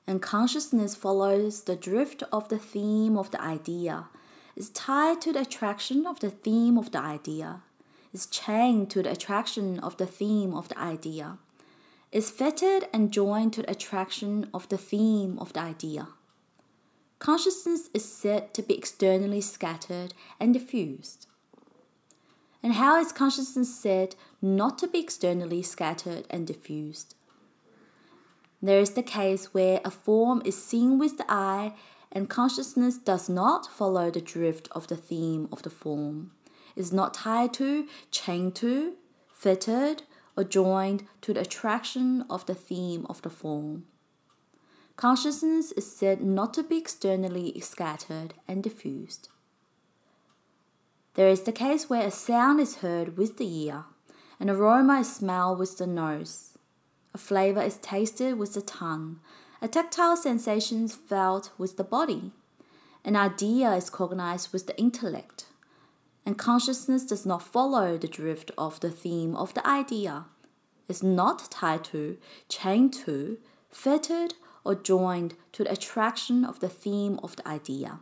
And 0.05 0.21
consciousness 0.21 0.97
follows 0.97 1.62
the 1.62 1.77
drift 1.77 2.25
of 2.33 2.49
the 2.49 2.59
theme 2.59 3.16
of 3.16 3.31
the 3.31 3.40
idea, 3.40 4.07
is 4.57 4.71
tied 4.71 5.21
to 5.21 5.33
the 5.33 5.42
attraction 5.42 6.09
of 6.09 6.18
the 6.18 6.31
theme 6.31 6.77
of 6.77 6.90
the 6.90 6.99
idea, 6.99 7.62
is 8.12 8.27
chained 8.27 8.90
to 8.90 9.03
the 9.05 9.12
attraction 9.12 9.79
of 9.79 9.97
the 9.97 10.07
theme 10.07 10.55
of 10.55 10.68
the 10.68 10.79
idea 10.79 11.38
is 12.11 12.31
fettered 12.31 12.88
and 12.92 13.12
joined 13.12 13.53
to 13.53 13.62
the 13.62 13.71
attraction 13.71 14.49
of 14.55 14.68
the 14.68 14.79
theme 14.79 15.38
of 15.38 15.53
the 15.53 15.61
idea. 15.61 16.09
Consciousness 17.18 17.90
is 17.92 18.11
said 18.11 18.55
to 18.55 18.62
be 18.62 18.77
externally 18.77 19.40
scattered 19.40 20.14
and 20.38 20.55
diffused. 20.55 21.27
And 22.62 22.75
how 22.75 23.01
is 23.01 23.12
consciousness 23.12 23.79
said 23.79 24.16
not 24.40 24.79
to 24.79 24.88
be 24.88 25.01
externally 25.01 25.62
scattered 25.62 26.27
and 26.31 26.47
diffused? 26.47 27.14
There 28.62 28.81
is 28.81 28.90
the 28.90 29.03
case 29.03 29.55
where 29.55 29.81
a 29.85 29.90
form 29.90 30.42
is 30.44 30.61
seen 30.61 30.99
with 30.99 31.18
the 31.18 31.27
eye 31.29 31.75
and 32.11 32.29
consciousness 32.29 32.97
does 32.97 33.29
not 33.29 33.71
follow 33.71 34.11
the 34.11 34.21
drift 34.21 34.68
of 34.73 34.88
the 34.88 34.97
theme 34.97 35.49
of 35.53 35.62
the 35.62 35.71
form, 35.71 36.33
is 36.75 36.92
not 36.92 37.14
tied 37.14 37.53
to, 37.55 37.87
chained 38.11 38.55
to, 38.57 38.94
fettered, 39.33 40.03
or 40.38 40.44
joined 40.44 41.03
to 41.20 41.35
the 41.35 41.40
attraction 41.40 42.24
of 42.31 42.46
the 42.46 42.55
theme 42.55 43.05
of 43.11 43.20
the 43.22 43.29
form. 43.29 43.85
Consciousness 44.94 45.72
is 45.72 45.92
said 45.92 46.22
not 46.22 46.55
to 46.55 46.62
be 46.62 46.79
externally 46.79 47.59
scattered 47.61 48.35
and 48.46 48.62
diffused. 48.62 49.31
There 51.14 51.29
is 51.29 51.42
the 51.42 51.51
case 51.51 51.90
where 51.90 52.07
a 52.07 52.12
sound 52.12 52.61
is 52.61 52.77
heard 52.77 53.18
with 53.18 53.37
the 53.37 53.53
ear, 53.64 53.87
an 54.38 54.48
aroma 54.48 55.01
is 55.01 55.12
smelled 55.12 55.59
with 55.59 55.77
the 55.77 55.88
nose, 55.88 56.57
a 57.12 57.18
flavor 57.18 57.61
is 57.61 57.79
tasted 57.79 58.38
with 58.38 58.55
the 58.55 58.62
tongue, 58.62 59.18
a 59.61 59.66
tactile 59.66 60.16
sensation 60.16 60.87
felt 60.87 61.51
with 61.59 61.77
the 61.77 61.83
body, 61.83 62.31
an 63.05 63.16
idea 63.16 63.72
is 63.72 63.90
cognized 63.90 64.53
with 64.53 64.68
the 64.68 64.79
intellect, 64.79 65.46
and 66.28 66.36
consciousness 66.36 67.06
does 67.06 67.24
not 67.24 67.42
follow 67.42 67.96
the 67.96 68.06
drift 68.06 68.50
of 68.58 68.80
the 68.80 68.90
theme 68.90 69.34
of 69.34 69.54
the 69.54 69.66
idea, 69.66 70.26
is 70.86 71.02
not 71.02 71.50
tied 71.50 71.82
to, 71.82 72.18
chained 72.50 72.92
to, 72.92 73.38
fettered, 73.70 74.34
or 74.62 74.74
joined 74.74 75.36
to 75.52 75.64
the 75.64 75.72
attraction 75.72 76.44
of 76.44 76.60
the 76.60 76.68
theme 76.68 77.18
of 77.22 77.36
the 77.36 77.48
idea. 77.48 78.00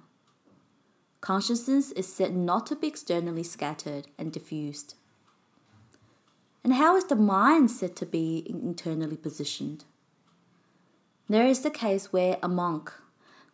Consciousness 1.20 1.92
is 1.92 2.12
said 2.12 2.34
not 2.34 2.66
to 2.66 2.74
be 2.74 2.88
externally 2.88 3.44
scattered 3.44 4.08
and 4.18 4.32
diffused. 4.32 4.96
And 6.64 6.74
how 6.74 6.96
is 6.96 7.04
the 7.04 7.14
mind 7.14 7.70
said 7.70 7.94
to 7.94 8.06
be 8.06 8.44
internally 8.44 9.16
positioned? 9.16 9.84
There 11.28 11.46
is 11.46 11.60
the 11.60 11.70
case 11.70 12.12
where 12.12 12.38
a 12.42 12.48
monk, 12.48 12.92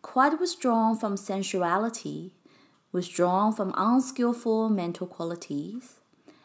quite 0.01 0.39
withdrawn 0.39 0.97
from 0.97 1.15
sensuality, 1.15 2.33
withdrawn 2.93 3.51
from 3.51 3.73
unskillful 3.75 4.69
mental 4.69 5.07
qualities, 5.07 5.99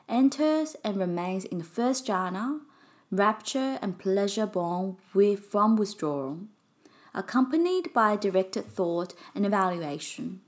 enters 0.09 0.75
and 0.83 0.97
remains 0.97 1.45
in 1.45 1.59
the 1.59 1.65
first 1.65 2.07
jhana, 2.07 2.61
rapture 3.11 3.79
and 3.83 3.99
pleasure 3.99 4.47
born 4.47 4.97
with, 5.13 5.41
from 5.41 5.77
withdrawal, 5.77 6.41
accompanied 7.15 7.93
by 7.93 8.17
directed 8.17 8.65
thought 8.65 9.15
and 9.35 9.45
evaluation. 9.45 10.41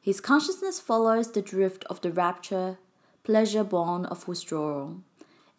His 0.00 0.20
consciousness 0.20 0.80
follows 0.80 1.32
the 1.32 1.42
drift 1.42 1.84
of 1.84 2.00
the 2.00 2.10
rapture, 2.10 2.78
pleasure 3.22 3.64
born 3.64 4.06
of 4.06 4.26
withdrawal, 4.26 5.02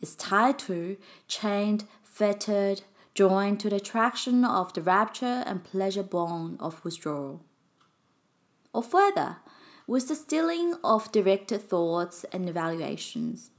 is 0.01 0.15
tied 0.15 0.59
to, 0.59 0.97
chained, 1.27 1.85
fettered, 2.03 2.81
joined 3.13 3.61
to 3.61 3.69
the 3.69 3.77
attraction 3.77 4.43
of 4.43 4.73
the 4.73 4.81
rapture 4.81 5.43
and 5.45 5.63
pleasure 5.63 6.03
born 6.03 6.57
of 6.59 6.83
withdrawal 6.83 7.41
or 8.73 8.83
further, 8.83 9.37
with 9.87 10.07
the 10.07 10.15
stilling 10.15 10.75
of 10.83 11.11
directed 11.11 11.61
thoughts 11.61 12.25
and 12.31 12.47
evaluations. 12.47 13.51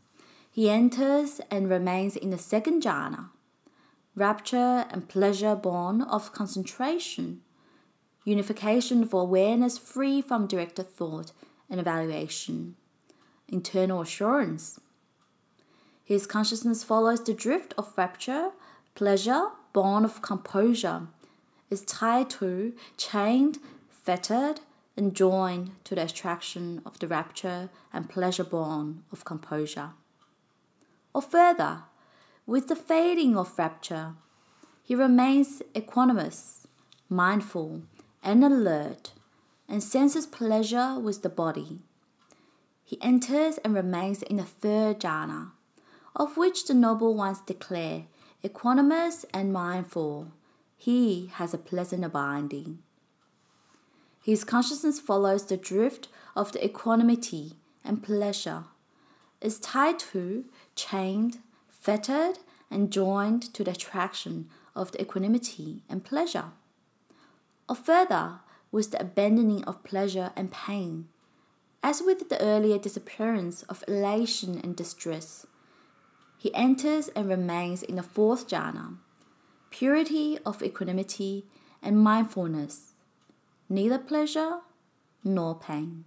He 0.51 0.69
enters 0.69 1.41
and 1.51 1.69
remains 1.69 2.17
in 2.17 2.31
the 2.31 2.39
second 2.39 2.83
jhana, 2.83 3.31
rapture 4.15 4.87
and 4.91 5.09
pleasure 5.09 5.55
born 5.55 6.03
of 6.03 6.33
concentration, 6.33 7.41
unification 8.25 9.07
for 9.07 9.23
awareness 9.23 9.79
free 9.79 10.21
from 10.21 10.47
directed 10.47 10.89
thought 10.91 11.33
and 11.69 11.81
evaluation, 11.81 12.77
internal 13.49 14.01
assurance. 14.01 14.81
His 16.05 16.27
consciousness 16.27 16.83
follows 16.83 17.23
the 17.25 17.35
drift 17.35 17.73
of 17.79 17.97
rapture, 17.97 18.51
pleasure, 18.95 19.49
born 19.73 20.05
of 20.05 20.23
composure, 20.23 21.07
is 21.71 21.83
tied 21.83 22.29
to, 22.31 22.75
chained, 22.97 23.59
fettered, 23.89 24.61
and 25.01 25.17
joined 25.17 25.71
to 25.83 25.95
the 25.95 26.05
attraction 26.05 26.83
of 26.85 26.99
the 26.99 27.09
rapture 27.09 27.71
and 27.91 28.11
pleasure 28.11 28.45
born 28.45 29.03
of 29.11 29.25
composure. 29.25 29.93
Or 31.15 31.23
further, 31.23 31.85
with 32.47 32.69
the 32.69 32.77
fading 32.77 33.35
of 33.35 33.59
rapture, 33.59 34.13
he 34.83 34.95
remains 34.95 35.63
equanimous, 35.75 36.67
mindful, 37.09 37.81
and 38.23 38.45
alert, 38.45 39.13
and 39.67 39.83
senses 39.83 40.27
pleasure 40.27 40.99
with 41.01 41.23
the 41.23 41.31
body. 41.31 41.79
He 42.85 43.01
enters 43.01 43.57
and 43.65 43.75
remains 43.75 44.23
in 44.23 44.37
the 44.37 44.45
third 44.45 45.01
jhana, 45.01 45.53
of 46.15 46.37
which 46.37 46.67
the 46.67 46.75
noble 46.75 47.15
ones 47.15 47.41
declare, 47.41 48.05
equanimous 48.45 49.25
and 49.33 49.51
mindful, 49.51 50.33
he 50.77 51.31
has 51.35 51.55
a 51.55 51.59
pleasant 51.59 52.05
abiding. 52.05 52.81
His 54.23 54.45
consciousness 54.45 55.01
follows 55.01 55.47
the 55.47 55.57
drift 55.57 56.09
of 56.37 56.53
the 56.53 56.65
equanimity 56.65 57.55
and 57.83 58.03
pleasure, 58.03 58.65
is 59.41 59.59
tied 59.59 59.99
to, 59.99 60.45
chained, 60.75 61.39
fettered, 61.69 62.39
and 62.71 62.93
joined 62.93 63.43
to 63.55 63.65
the 63.65 63.71
attraction 63.71 64.49
of 64.77 64.93
the 64.93 65.01
equanimity 65.01 65.83
and 65.89 66.05
pleasure. 66.05 66.53
Or 67.69 67.75
further, 67.75 68.41
with 68.71 68.91
the 68.91 69.01
abandoning 69.01 69.65
of 69.65 69.83
pleasure 69.83 70.33
and 70.37 70.53
pain, 70.53 71.09
as 71.83 72.03
with 72.03 72.29
the 72.29 72.41
earlier 72.43 72.79
disappearance 72.79 73.63
of 73.65 73.83
elation 73.89 74.61
and 74.63 74.77
distress. 74.77 75.47
He 76.37 76.55
enters 76.55 77.09
and 77.09 77.29
remains 77.29 77.83
in 77.83 77.97
the 77.97 78.03
fourth 78.03 78.49
jhana, 78.49 78.99
purity 79.71 80.39
of 80.45 80.63
equanimity 80.63 81.47
and 81.83 81.99
mindfulness 81.99 82.90
neither 83.71 83.99
pleasure 83.99 84.59
nor 85.25 85.55
pain. 85.55 86.05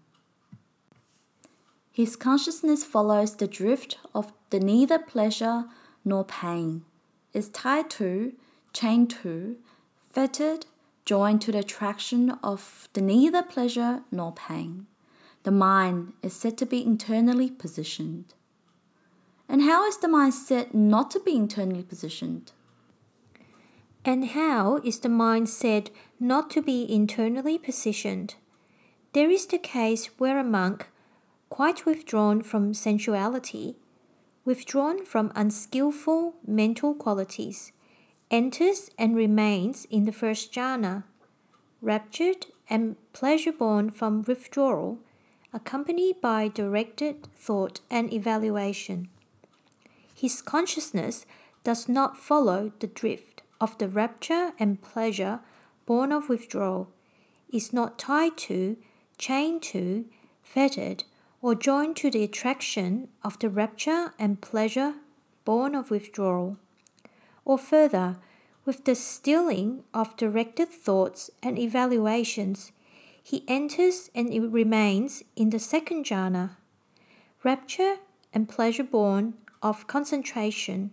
His 1.91 2.15
consciousness 2.15 2.84
follows 2.84 3.38
the 3.38 3.47
drift 3.47 3.97
of 4.13 4.34
the 4.49 4.60
neither 4.60 4.99
pleasure 4.99 5.65
nor 6.04 6.26
pain, 6.26 6.84
is 7.34 7.49
tied 7.49 7.89
to, 7.91 8.34
chained 8.73 9.10
to, 9.21 9.58
fettered, 10.12 10.65
joined 11.06 11.41
to 11.41 11.52
the 11.52 11.60
attraction 11.60 12.32
of 12.43 12.89
the 12.93 13.02
neither 13.02 13.41
pleasure 13.41 14.02
nor 14.12 14.32
pain. 14.32 14.88
The 15.43 15.52
mind 15.52 16.13
is 16.21 16.34
said 16.34 16.58
to 16.60 16.65
be 16.65 16.84
internally 16.84 17.49
positioned. 17.49 18.34
And 19.47 19.62
how 19.63 19.86
is 19.88 19.97
the 19.97 20.08
mind 20.08 20.34
said 20.34 20.73
not 20.73 21.12
to 21.12 21.19
be 21.19 21.36
internally 21.36 21.84
positioned? 21.84 22.54
And 24.06 24.30
how 24.30 24.78
is 24.84 24.99
the 24.99 25.10
mind 25.10 25.49
said 25.49 25.91
not 26.24 26.50
to 26.50 26.62
be 26.62 26.92
internally 26.92 27.58
positioned? 27.58 28.36
There 29.14 29.30
is 29.30 29.46
the 29.46 29.58
case 29.58 30.08
where 30.18 30.40
a 30.40 30.44
monk, 30.44 30.90
quite 31.50 31.86
withdrawn 31.86 32.42
from 32.42 32.74
sensuality, 32.74 33.76
withdrawn 34.46 35.06
from 35.06 35.32
unskillful 35.36 36.36
mental 36.48 36.96
qualities, 36.96 37.72
enters 38.32 38.90
and 38.98 39.16
remains 39.16 39.86
in 39.92 40.06
the 40.06 40.12
first 40.12 40.52
jhana, 40.54 41.04
raptured 41.82 42.48
and 42.70 42.96
pleasure 43.12 43.52
born 43.52 43.90
from 43.90 44.24
withdrawal, 44.24 45.00
accompanied 45.54 46.20
by 46.22 46.48
directed 46.48 47.28
thought 47.36 47.82
and 47.92 48.12
evaluation. 48.12 49.10
His 50.16 50.42
consciousness 50.42 51.26
does 51.64 51.88
not 51.88 52.18
follow 52.18 52.72
the 52.80 52.88
drift 52.88 53.44
of 53.60 53.78
the 53.78 53.88
rapture 53.88 54.54
and 54.58 54.82
pleasure 54.82 55.42
born 55.86 56.12
of 56.12 56.30
withdrawal, 56.30 56.89
is 57.52 57.74
not 57.74 58.00
tied 58.00 58.38
to, 58.38 58.78
chained 59.17 59.62
to, 59.62 60.06
fettered, 60.41 61.04
or 61.41 61.56
joined 61.56 61.96
to 61.98 62.10
the 62.10 62.24
attraction 62.24 63.10
of 63.24 63.38
the 63.39 63.50
rapture 63.50 64.13
and 64.17 64.41
pleasure 64.41 64.96
born 65.46 65.76
of 65.76 65.91
withdrawal. 65.91 66.58
Or 67.46 67.58
further, 67.58 68.17
with 68.65 68.86
the 68.86 68.96
stilling 68.96 69.84
of 69.93 70.15
directed 70.15 70.69
thoughts 70.69 71.30
and 71.41 71.60
evaluations, 71.60 72.72
he 73.22 73.43
enters 73.48 74.10
and 74.15 74.54
remains 74.54 75.24
in 75.36 75.50
the 75.50 75.60
second 75.60 76.06
jhana. 76.06 76.52
Rapture 77.43 77.98
and 78.34 78.48
pleasure 78.48 78.84
born 78.84 79.34
of 79.62 79.88
concentration, 79.88 80.91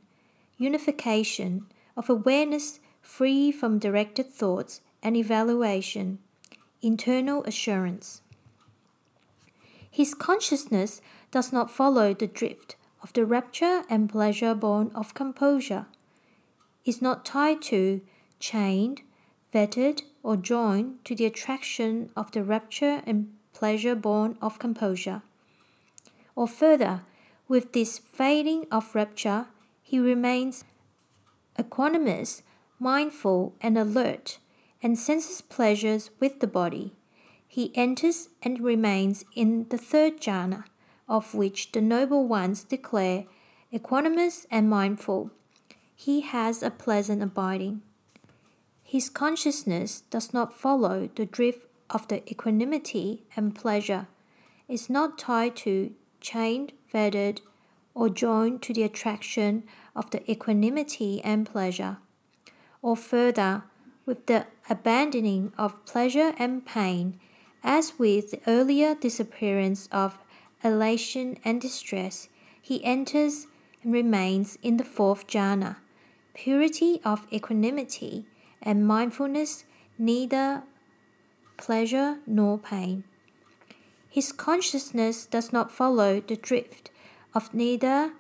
unification, 0.57 1.67
of 1.97 2.11
awareness 2.11 2.81
free 3.11 3.51
from 3.51 3.79
directed 3.79 4.31
thoughts 4.31 4.81
and 5.03 5.17
evaluation, 5.17 6.19
internal 6.81 7.43
assurance. 7.45 8.23
His 9.91 10.15
consciousness 10.15 11.03
does 11.33 11.53
not 11.53 11.73
follow 11.73 12.15
the 12.15 12.29
drift 12.29 12.77
of 13.03 13.13
the 13.13 13.27
rapture 13.27 13.83
and 13.91 14.09
pleasure 14.09 14.55
born 14.55 14.93
of 14.95 15.13
composure, 15.13 15.87
is 16.85 17.03
not 17.03 17.25
tied 17.25 17.61
to, 17.63 18.01
chained, 18.39 19.03
fettered, 19.53 20.03
or 20.23 20.37
joined 20.37 21.05
to 21.05 21.15
the 21.17 21.27
attraction 21.27 22.11
of 22.17 22.31
the 22.31 22.45
rapture 22.45 23.03
and 23.07 23.33
pleasure 23.53 23.97
born 23.97 24.39
of 24.41 24.61
composure. 24.61 25.23
Or 26.37 26.47
further, 26.47 27.03
with 27.49 27.73
this 27.73 27.99
fading 27.99 28.67
of 28.71 28.95
rapture, 28.95 29.47
he 29.83 29.99
remains 29.99 30.65
equanimous, 31.59 32.43
mindful, 32.81 33.55
and 33.61 33.79
alert, 33.79 34.39
and 34.83 34.99
senses 34.99 35.41
pleasures 35.41 36.11
with 36.19 36.41
the 36.41 36.47
body 36.49 36.95
he 37.53 37.73
enters 37.75 38.29
and 38.45 38.61
remains 38.61 39.25
in 39.35 39.67
the 39.71 39.77
third 39.77 40.21
jhana, 40.21 40.63
of 41.09 41.35
which 41.35 41.73
the 41.73 41.81
noble 41.81 42.29
ones 42.29 42.63
declare 42.63 43.25
equanimous 43.73 44.47
and 44.53 44.71
mindful. 44.71 45.33
He 45.97 46.21
has 46.21 46.63
a 46.63 46.71
pleasant 46.71 47.25
abiding. 47.25 47.83
His 48.85 49.11
consciousness 49.11 50.03
does 50.11 50.33
not 50.33 50.55
follow 50.55 51.11
the 51.17 51.27
drift 51.27 51.67
of 51.91 52.07
the 52.07 52.23
equanimity 52.31 53.25
and 53.35 53.53
pleasure, 53.53 54.07
is 54.69 54.89
not 54.89 55.19
tied 55.19 55.57
to, 55.57 55.93
chained, 56.21 56.73
fettered, 56.87 57.41
or 57.95 58.09
joined 58.09 58.63
to 58.63 58.73
the 58.73 58.85
attraction 58.85 59.65
of 59.97 60.13
the 60.13 60.23
equanimity 60.31 61.21
and 61.25 61.47
pleasure. 61.47 61.97
Or 62.83 62.97
further, 62.97 63.65
with 64.07 64.27
the 64.27 64.47
abandoning 64.69 65.53
of 65.59 65.85
pleasure 65.85 66.35
and 66.39 66.65
pain, 66.65 67.21
as 67.63 67.99
with 67.99 68.31
the 68.31 68.41
earlier 68.47 68.95
disappearance 68.95 69.89
of 69.93 70.19
elation 70.65 71.39
and 71.45 71.61
distress, 71.61 72.29
he 72.61 72.83
enters 72.85 73.47
and 73.83 73.93
remains 73.93 74.59
in 74.63 74.77
the 74.77 74.85
fourth 74.85 75.27
jhana, 75.27 75.77
purity 76.35 77.01
of 77.05 77.27
equanimity 77.33 78.27
and 78.63 78.87
mindfulness, 78.87 79.65
neither 79.99 80.63
pleasure 81.57 82.19
nor 82.27 82.59
pain. 82.59 83.05
His 84.09 84.33
consciousness 84.33 85.27
does 85.27 85.53
not 85.53 85.71
follow 85.71 86.21
the 86.21 86.37
drift 86.37 86.91
of 87.35 87.55
neither 87.55 88.13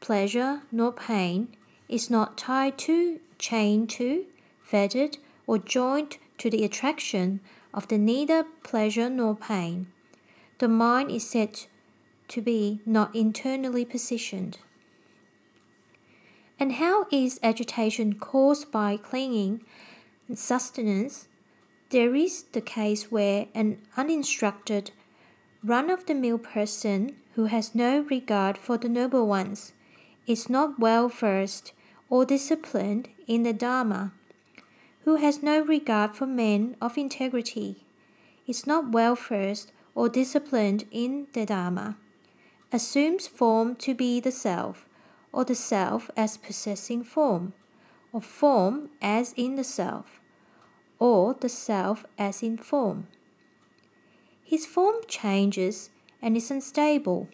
pleasure 0.00 0.62
nor 0.70 0.92
pain, 0.92 1.48
is 1.88 2.10
not 2.10 2.38
tied 2.38 2.78
to, 2.78 3.20
chained 3.38 3.90
to, 3.90 4.26
fettered, 4.62 5.18
or 5.46 5.58
joined 5.58 6.18
to 6.38 6.50
the 6.50 6.64
attraction 6.64 7.40
of 7.72 7.88
the 7.88 7.98
neither 7.98 8.44
pleasure 8.62 9.10
nor 9.10 9.34
pain. 9.34 9.86
The 10.58 10.68
mind 10.68 11.10
is 11.10 11.28
said 11.28 11.60
to 12.28 12.40
be 12.40 12.80
not 12.86 13.14
internally 13.14 13.84
positioned. 13.84 14.58
And 16.58 16.72
how 16.72 17.06
is 17.12 17.38
agitation 17.42 18.14
caused 18.14 18.72
by 18.72 18.96
clinging 18.96 19.62
and 20.26 20.38
sustenance? 20.38 21.28
There 21.90 22.14
is 22.14 22.44
the 22.52 22.62
case 22.62 23.12
where 23.12 23.46
an 23.54 23.78
uninstructed, 23.96 24.90
run 25.62 25.90
of 25.90 26.06
the 26.06 26.14
mill 26.14 26.38
person 26.38 27.16
who 27.34 27.46
has 27.46 27.74
no 27.74 28.00
regard 28.00 28.56
for 28.56 28.78
the 28.78 28.88
noble 28.88 29.26
ones 29.26 29.72
is 30.26 30.50
not 30.50 30.78
well 30.78 31.08
versed 31.08 31.72
or 32.08 32.24
disciplined 32.24 33.08
in 33.26 33.42
the 33.42 33.52
Dharma 33.52 34.12
who 35.06 35.16
has 35.16 35.40
no 35.40 35.60
regard 35.60 36.16
for 36.16 36.26
men 36.26 36.76
of 36.82 36.98
integrity, 36.98 37.76
is 38.44 38.66
not 38.66 38.90
well 38.90 39.14
versed 39.14 39.70
or 39.94 40.08
disciplined 40.08 40.84
in 40.90 41.28
the 41.32 41.46
Dharma, 41.46 41.96
assumes 42.72 43.28
form 43.28 43.76
to 43.76 43.94
be 43.94 44.18
the 44.18 44.32
self, 44.32 44.84
or 45.32 45.44
the 45.44 45.54
self 45.54 46.10
as 46.16 46.36
possessing 46.36 47.04
form, 47.04 47.52
or 48.12 48.20
form 48.20 48.90
as 49.00 49.32
in 49.36 49.54
the 49.54 49.62
self, 49.62 50.20
or 50.98 51.34
the 51.34 51.48
self 51.48 52.04
as 52.18 52.42
in 52.42 52.58
form. 52.58 53.06
His 54.42 54.66
form 54.66 54.96
changes 55.06 55.90
and 56.20 56.36
is 56.36 56.50
unstable. 56.50 57.28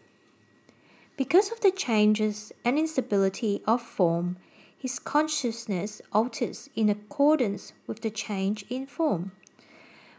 Because 1.16 1.50
of 1.50 1.62
the 1.62 1.70
changes 1.70 2.52
and 2.66 2.78
instability 2.78 3.62
of 3.66 3.80
form, 3.80 4.36
his 4.82 4.98
consciousness 4.98 6.02
alters 6.12 6.68
in 6.74 6.88
accordance 6.88 7.72
with 7.86 8.00
the 8.00 8.10
change 8.10 8.64
in 8.68 8.84
form. 8.84 9.30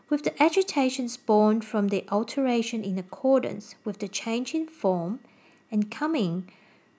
With 0.09 0.23
the 0.23 0.41
agitations 0.41 1.17
born 1.17 1.59
from 1.59 1.89
the 1.89 2.05
alteration 2.09 2.81
in 2.81 2.97
accordance 2.97 3.75
with 3.83 3.99
the 3.99 4.07
change 4.07 4.53
in 4.53 4.65
form 4.65 5.19
and 5.69 5.91
coming 5.91 6.49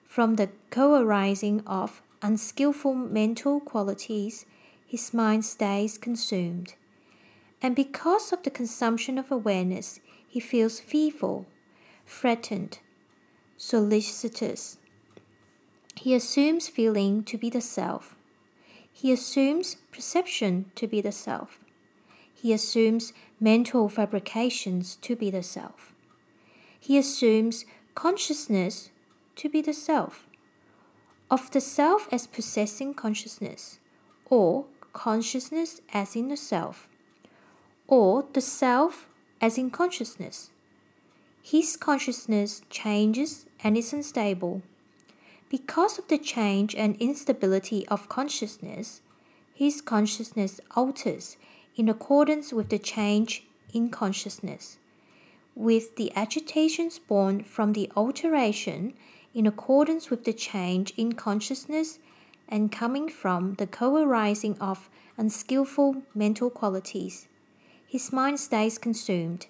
from 0.05 0.35
the 0.35 0.49
co 0.69 1.01
arising 1.01 1.63
of 1.65 2.03
unskillful 2.21 2.93
mental 2.93 3.59
qualities, 3.59 4.45
his 4.85 5.11
mind 5.11 5.43
stays 5.43 5.97
consumed. 5.97 6.75
And 7.63 7.75
because 7.75 8.31
of 8.31 8.43
the 8.43 8.51
consumption 8.51 9.17
of 9.17 9.31
awareness, 9.31 9.99
he 10.27 10.39
feels 10.39 10.79
fearful, 10.79 11.47
threatened, 12.05 12.77
solicitous, 13.57 14.77
he 15.95 16.13
assumes 16.13 16.67
feeling 16.67 17.23
to 17.23 17.37
be 17.37 17.49
the 17.49 17.61
self. 17.61 18.15
He 18.91 19.11
assumes 19.11 19.77
perception 19.91 20.71
to 20.75 20.87
be 20.87 21.01
the 21.01 21.11
self. 21.11 21.59
He 22.33 22.53
assumes 22.53 23.13
mental 23.39 23.89
fabrications 23.89 24.95
to 24.97 25.15
be 25.15 25.31
the 25.31 25.43
self. 25.43 25.93
He 26.79 26.97
assumes 26.97 27.65
consciousness 27.95 28.91
to 29.37 29.49
be 29.49 29.61
the 29.61 29.73
self. 29.73 30.27
Of 31.31 31.51
the 31.51 31.61
self 31.61 32.07
as 32.11 32.27
possessing 32.27 32.93
consciousness, 32.93 33.79
or 34.29 34.65
consciousness 34.93 35.81
as 35.91 36.15
in 36.15 36.27
the 36.27 36.37
self, 36.37 36.87
or 37.87 38.25
the 38.33 38.41
self 38.41 39.07
as 39.41 39.57
in 39.57 39.71
consciousness. 39.71 40.51
His 41.41 41.75
consciousness 41.77 42.61
changes 42.69 43.45
and 43.63 43.77
is 43.77 43.91
unstable. 43.91 44.61
Because 45.49 45.99
of 45.99 46.07
the 46.07 46.17
change 46.17 46.73
and 46.75 46.95
instability 46.97 47.87
of 47.87 48.09
consciousness, 48.09 49.01
his 49.53 49.79
consciousness 49.79 50.59
alters 50.75 51.37
in 51.75 51.87
accordance 51.87 52.51
with 52.51 52.69
the 52.69 52.79
change 52.79 53.45
in 53.73 53.89
consciousness, 53.89 54.77
with 55.53 55.95
the 55.97 56.11
agitations 56.15 56.99
born 56.99 57.43
from 57.43 57.73
the 57.73 57.91
alteration 57.95 58.93
in 59.33 59.45
accordance 59.45 60.09
with 60.09 60.23
the 60.23 60.33
change 60.33 60.93
in 60.97 61.13
consciousness 61.13 61.99
and 62.49 62.71
coming 62.71 63.09
from 63.09 63.53
the 63.55 63.67
co 63.67 63.97
arising 63.97 64.57
of 64.59 64.89
unskillful 65.17 66.03
mental 66.13 66.49
qualities. 66.49 67.27
His 67.85 68.11
mind 68.11 68.39
stays 68.39 68.77
consumed, 68.77 69.47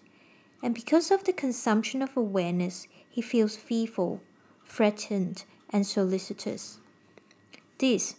and 0.61 0.73
because 0.75 1.09
of 1.09 1.23
the 1.23 1.33
consumption 1.33 2.01
of 2.01 2.17
awareness, 2.17 2.87
he 3.09 3.21
feels 3.21 3.55
fearful, 3.55 4.21
threatened, 4.65 5.45
and 5.69 5.85
solicitous. 5.85 6.79
This, 7.77 8.15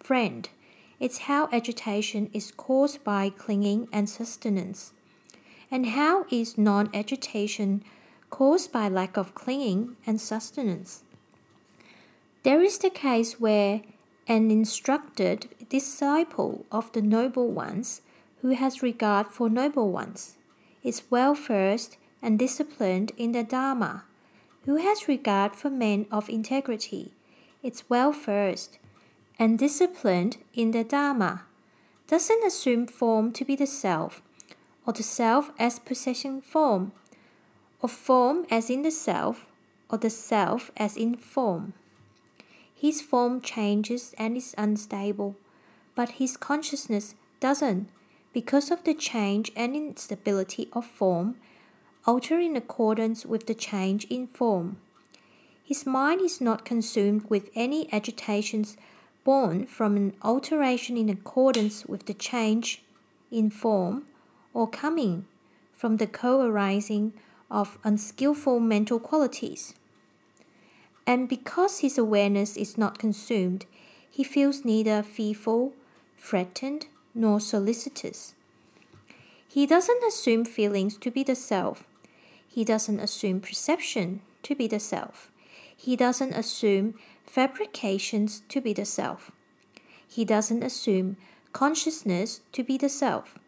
friend, 0.00 0.48
is 1.00 1.18
how 1.26 1.48
agitation 1.52 2.30
is 2.32 2.52
caused 2.56 3.02
by 3.02 3.28
clinging 3.30 3.88
and 3.92 4.08
sustenance. 4.08 4.92
And 5.70 5.86
how 5.86 6.26
is 6.30 6.56
non 6.56 6.90
agitation 6.94 7.82
caused 8.30 8.70
by 8.70 8.88
lack 8.88 9.16
of 9.16 9.34
clinging 9.34 9.96
and 10.06 10.20
sustenance? 10.20 11.02
There 12.44 12.62
is 12.62 12.78
the 12.78 12.90
case 12.90 13.40
where 13.40 13.82
an 14.28 14.50
instructed 14.50 15.48
disciple 15.68 16.64
of 16.70 16.92
the 16.92 17.02
noble 17.02 17.48
ones, 17.50 18.02
who 18.40 18.50
has 18.50 18.82
regard 18.82 19.28
for 19.28 19.50
noble 19.50 19.90
ones, 19.90 20.36
is 20.82 21.02
well 21.10 21.34
versed 21.34 21.96
and 22.20 22.38
disciplined 22.38 23.12
in 23.16 23.32
the 23.32 23.42
Dharma, 23.42 24.04
who 24.64 24.76
has 24.76 25.08
regard 25.08 25.54
for 25.56 25.70
men 25.70 26.06
of 26.10 26.28
integrity, 26.28 27.12
is 27.62 27.84
well 27.88 28.12
versed 28.12 28.78
and 29.38 29.58
disciplined 29.58 30.36
in 30.54 30.70
the 30.70 30.84
Dharma, 30.84 31.44
doesn't 32.06 32.44
assume 32.44 32.86
form 32.86 33.32
to 33.32 33.44
be 33.44 33.56
the 33.56 33.66
self, 33.66 34.22
or 34.86 34.92
the 34.92 35.02
self 35.02 35.50
as 35.58 35.78
possessing 35.78 36.40
form, 36.42 36.92
or 37.80 37.88
form 37.88 38.46
as 38.50 38.70
in 38.70 38.82
the 38.82 38.90
self, 38.90 39.46
or 39.90 39.98
the 39.98 40.10
self 40.10 40.70
as 40.76 40.96
in 40.96 41.16
form. 41.16 41.72
His 42.74 43.00
form 43.00 43.40
changes 43.40 44.14
and 44.18 44.36
is 44.36 44.54
unstable, 44.58 45.36
but 45.94 46.12
his 46.12 46.36
consciousness 46.36 47.14
doesn't 47.40 47.88
because 48.32 48.70
of 48.70 48.84
the 48.84 48.94
change 48.94 49.52
and 49.54 49.76
instability 49.76 50.68
of 50.72 50.86
form, 50.86 51.36
alter 52.06 52.38
in 52.38 52.56
accordance 52.56 53.24
with 53.24 53.46
the 53.46 53.54
change 53.54 54.04
in 54.06 54.26
form. 54.26 54.76
His 55.64 55.86
mind 55.86 56.20
is 56.20 56.40
not 56.40 56.64
consumed 56.64 57.24
with 57.28 57.50
any 57.54 57.92
agitations 57.92 58.76
born 59.24 59.66
from 59.66 59.96
an 59.96 60.14
alteration 60.22 60.96
in 60.96 61.08
accordance 61.08 61.86
with 61.86 62.06
the 62.06 62.14
change 62.14 62.82
in 63.30 63.50
form 63.50 64.04
or 64.52 64.68
coming 64.68 65.24
from 65.72 65.96
the 65.96 66.06
co 66.06 66.40
arising 66.40 67.12
of 67.50 67.78
unskillful 67.84 68.58
mental 68.60 68.98
qualities. 68.98 69.74
And 71.06 71.28
because 71.28 71.80
his 71.80 71.98
awareness 71.98 72.56
is 72.56 72.78
not 72.78 72.98
consumed, 72.98 73.66
he 74.10 74.24
feels 74.24 74.64
neither 74.64 75.02
fearful, 75.02 75.72
threatened, 76.16 76.86
nor 77.14 77.40
solicitous. 77.40 78.34
He 79.48 79.66
doesn't 79.66 80.04
assume 80.04 80.44
feelings 80.44 80.96
to 80.98 81.10
be 81.10 81.22
the 81.22 81.34
self. 81.34 81.84
He 82.52 82.64
doesn't 82.64 83.00
assume 83.00 83.40
perception 83.40 84.20
to 84.42 84.54
be 84.54 84.66
the 84.66 84.78
self. 84.78 85.32
He 85.74 85.96
doesn't 85.96 86.34
assume 86.34 86.96
fabrications 87.24 88.42
to 88.50 88.60
be 88.60 88.74
the 88.74 88.84
self. 88.84 89.32
He 90.06 90.26
doesn't 90.26 90.62
assume 90.62 91.16
consciousness 91.54 92.42
to 92.52 92.62
be 92.62 92.76
the 92.76 92.90
self, 92.90 93.38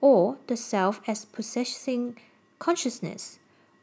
or 0.00 0.38
the 0.46 0.56
self 0.56 1.00
as 1.08 1.24
possessing 1.24 2.16
consciousness, 2.60 3.40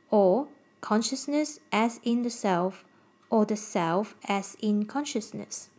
or 0.10 0.48
consciousness 0.80 1.60
as 1.74 2.00
in 2.06 2.22
the 2.22 2.30
self, 2.30 2.86
or 3.30 3.46
the 3.46 3.58
self 3.58 4.16
as 4.30 4.56
in 4.62 4.86
consciousness. 4.86 5.70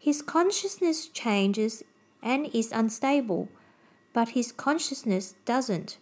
His 0.00 0.20
consciousness 0.20 1.06
changes 1.06 1.84
and 2.24 2.50
is 2.52 2.72
unstable, 2.72 3.48
but 4.12 4.30
his 4.30 4.50
consciousness 4.50 5.36
doesn't. 5.44 5.98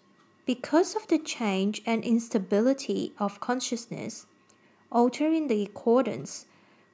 Because 0.46 0.94
of 0.94 1.08
the 1.08 1.18
change 1.18 1.82
and 1.84 2.04
instability 2.04 3.12
of 3.18 3.40
consciousness, 3.40 4.26
altering 4.92 5.48
the 5.48 5.64
accordance 5.64 6.46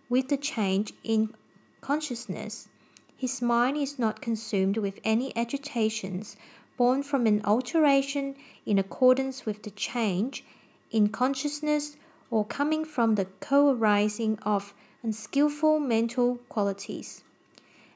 with 0.09 0.29
the 0.29 0.39
change 0.39 0.95
in 1.05 1.35
consciousness, 1.83 2.69
his 3.15 3.43
mind 3.43 3.77
is 3.77 3.99
not 3.99 4.23
consumed 4.23 4.79
with 4.79 5.01
any 5.05 5.37
agitations 5.37 6.35
born 6.79 7.03
from 7.03 7.27
an 7.27 7.43
alteration 7.45 8.37
in 8.65 8.79
accordance 8.79 9.45
with 9.45 9.65
the 9.65 9.71
change 9.71 10.45
in 10.91 11.11
consciousness 11.11 11.97
or 12.31 12.47
coming 12.47 12.87
from 12.87 13.17
the 13.17 13.27
co 13.27 13.71
arising 13.71 14.39
of 14.45 14.73
unskillful 15.03 15.79
mental 15.79 16.37
qualities. 16.49 17.23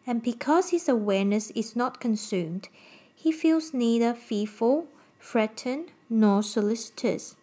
And 0.06 0.22
because 0.22 0.68
his 0.68 0.86
awareness 0.86 1.50
is 1.52 1.74
not 1.74 1.98
consumed, 1.98 2.68
he 3.14 3.32
feels 3.32 3.72
neither 3.72 4.12
fearful, 4.12 4.88
threatened, 5.20 5.92
nor 6.08 6.42
solicitous. 6.42 7.36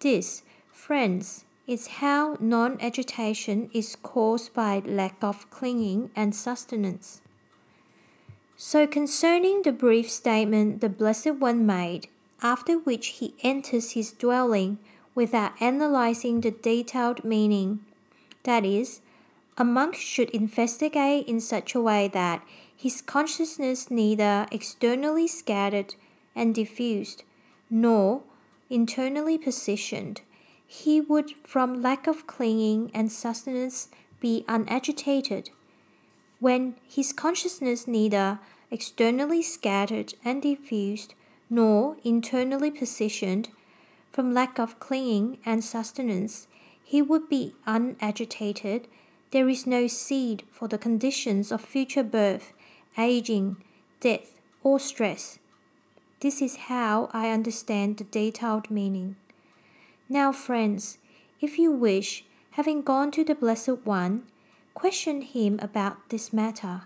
This, 0.00 0.42
friends, 0.72 1.44
is 1.66 1.86
how 1.98 2.36
non 2.40 2.78
agitation 2.80 3.70
is 3.72 3.96
caused 3.96 4.54
by 4.54 4.82
lack 4.84 5.22
of 5.22 5.50
clinging 5.50 6.10
and 6.14 6.34
sustenance. 6.34 7.20
So, 8.56 8.86
concerning 8.86 9.62
the 9.62 9.72
brief 9.72 10.10
statement 10.10 10.80
the 10.80 10.88
Blessed 10.88 11.36
One 11.36 11.66
made, 11.66 12.08
after 12.42 12.78
which 12.78 13.18
he 13.18 13.34
enters 13.42 13.92
his 13.92 14.12
dwelling 14.12 14.78
without 15.14 15.60
analyzing 15.60 16.40
the 16.40 16.50
detailed 16.50 17.24
meaning. 17.24 17.80
That 18.44 18.64
is, 18.64 19.00
a 19.58 19.64
monk 19.64 19.94
should 19.94 20.30
investigate 20.30 21.26
in 21.26 21.40
such 21.40 21.74
a 21.74 21.80
way 21.80 22.08
that 22.08 22.44
his 22.76 23.00
consciousness 23.00 23.90
neither 23.90 24.46
externally 24.52 25.26
scattered 25.26 25.94
and 26.36 26.54
diffused, 26.54 27.24
nor 27.68 28.22
internally 28.70 29.38
positioned. 29.38 30.20
He 30.66 31.00
would, 31.00 31.30
from 31.30 31.82
lack 31.82 32.06
of 32.06 32.26
clinging 32.26 32.90
and 32.92 33.10
sustenance, 33.10 33.88
be 34.20 34.44
unagitated. 34.48 35.50
When 36.38 36.76
his 36.86 37.12
consciousness 37.12 37.88
neither 37.88 38.38
externally 38.70 39.42
scattered 39.42 40.14
and 40.24 40.42
diffused, 40.42 41.14
nor 41.48 41.96
internally 42.04 42.70
positioned, 42.70 43.48
from 44.10 44.34
lack 44.34 44.58
of 44.58 44.78
clinging 44.80 45.38
and 45.44 45.62
sustenance, 45.62 46.48
he 46.82 47.00
would 47.02 47.28
be 47.28 47.54
unagitated. 47.66 48.86
There 49.30 49.48
is 49.48 49.66
no 49.66 49.86
seed 49.86 50.44
for 50.50 50.68
the 50.68 50.78
conditions 50.78 51.52
of 51.52 51.60
future 51.60 52.02
birth, 52.04 52.52
aging, 52.98 53.56
death, 54.00 54.40
or 54.62 54.80
stress. 54.80 55.38
This 56.20 56.40
is 56.40 56.56
how 56.56 57.10
I 57.12 57.30
understand 57.30 57.98
the 57.98 58.04
detailed 58.04 58.70
meaning. 58.70 59.16
Now, 60.08 60.32
friends, 60.32 60.96
if 61.42 61.58
you 61.58 61.70
wish, 61.70 62.24
having 62.52 62.80
gone 62.80 63.10
to 63.10 63.22
the 63.22 63.34
Blessed 63.34 63.84
One, 63.84 64.22
question 64.72 65.20
him 65.20 65.58
about 65.60 66.08
this 66.08 66.32
matter. 66.32 66.84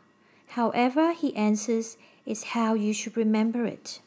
However, 0.49 1.13
he 1.13 1.37
answers 1.37 1.97
is 2.27 2.55
how 2.55 2.75
you 2.75 2.93
should 2.93 3.17
remember 3.17 3.67
it. 3.67 4.01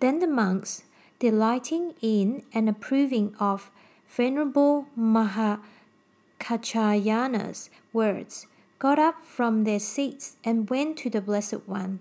Then 0.00 0.20
the 0.20 0.26
monks, 0.26 0.84
delighting 1.18 1.92
in 2.00 2.44
and 2.54 2.66
approving 2.66 3.34
of 3.38 3.70
Venerable 4.06 4.86
Mahakaccayana's 4.98 7.68
words, 7.92 8.46
got 8.78 8.98
up 8.98 9.22
from 9.22 9.64
their 9.64 9.80
seats 9.80 10.38
and 10.42 10.70
went 10.70 10.96
to 10.98 11.10
the 11.10 11.20
Blessed 11.20 11.68
One. 11.68 12.00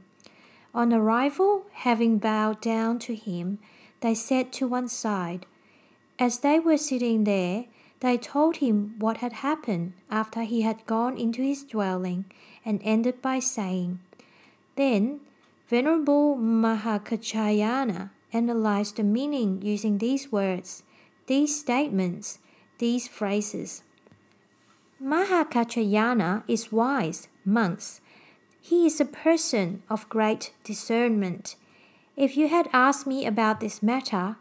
On 0.77 0.93
arrival, 0.93 1.65
having 1.73 2.19
bowed 2.19 2.61
down 2.61 2.99
to 2.99 3.15
him, 3.15 3.57
they 4.01 4.13
sat 4.13 4.51
to 4.53 4.67
one 4.67 4.87
side. 4.87 5.47
As 6.19 6.41
they 6.41 6.59
were 6.59 6.77
sitting 6.77 7.23
there, 7.23 7.65
they 8.01 8.15
told 8.15 8.57
him 8.57 8.93
what 8.99 9.17
had 9.17 9.41
happened 9.41 9.93
after 10.11 10.43
he 10.43 10.61
had 10.61 10.85
gone 10.85 11.17
into 11.17 11.41
his 11.41 11.63
dwelling 11.63 12.25
and 12.63 12.79
ended 12.83 13.23
by 13.23 13.39
saying, 13.39 14.01
Then 14.75 15.21
Venerable 15.67 16.37
Mahakaccayana 16.37 18.11
analyzed 18.31 18.97
the 18.97 19.03
meaning 19.03 19.63
using 19.63 19.97
these 19.97 20.31
words, 20.31 20.83
these 21.25 21.59
statements, 21.59 22.37
these 22.77 23.07
phrases. 23.07 23.81
Mahakaccayana 25.01 26.43
is 26.47 26.71
wise, 26.71 27.29
monks. 27.43 27.99
He 28.67 28.85
is 28.85 28.99
a 28.99 29.05
person 29.05 29.81
of 29.89 30.09
great 30.09 30.51
discernment. 30.65 31.55
If 32.17 32.35
you 32.35 32.49
had 32.49 32.67
asked 32.73 33.07
me 33.07 33.25
about 33.25 33.61
this 33.61 33.81
matter, 33.81 34.35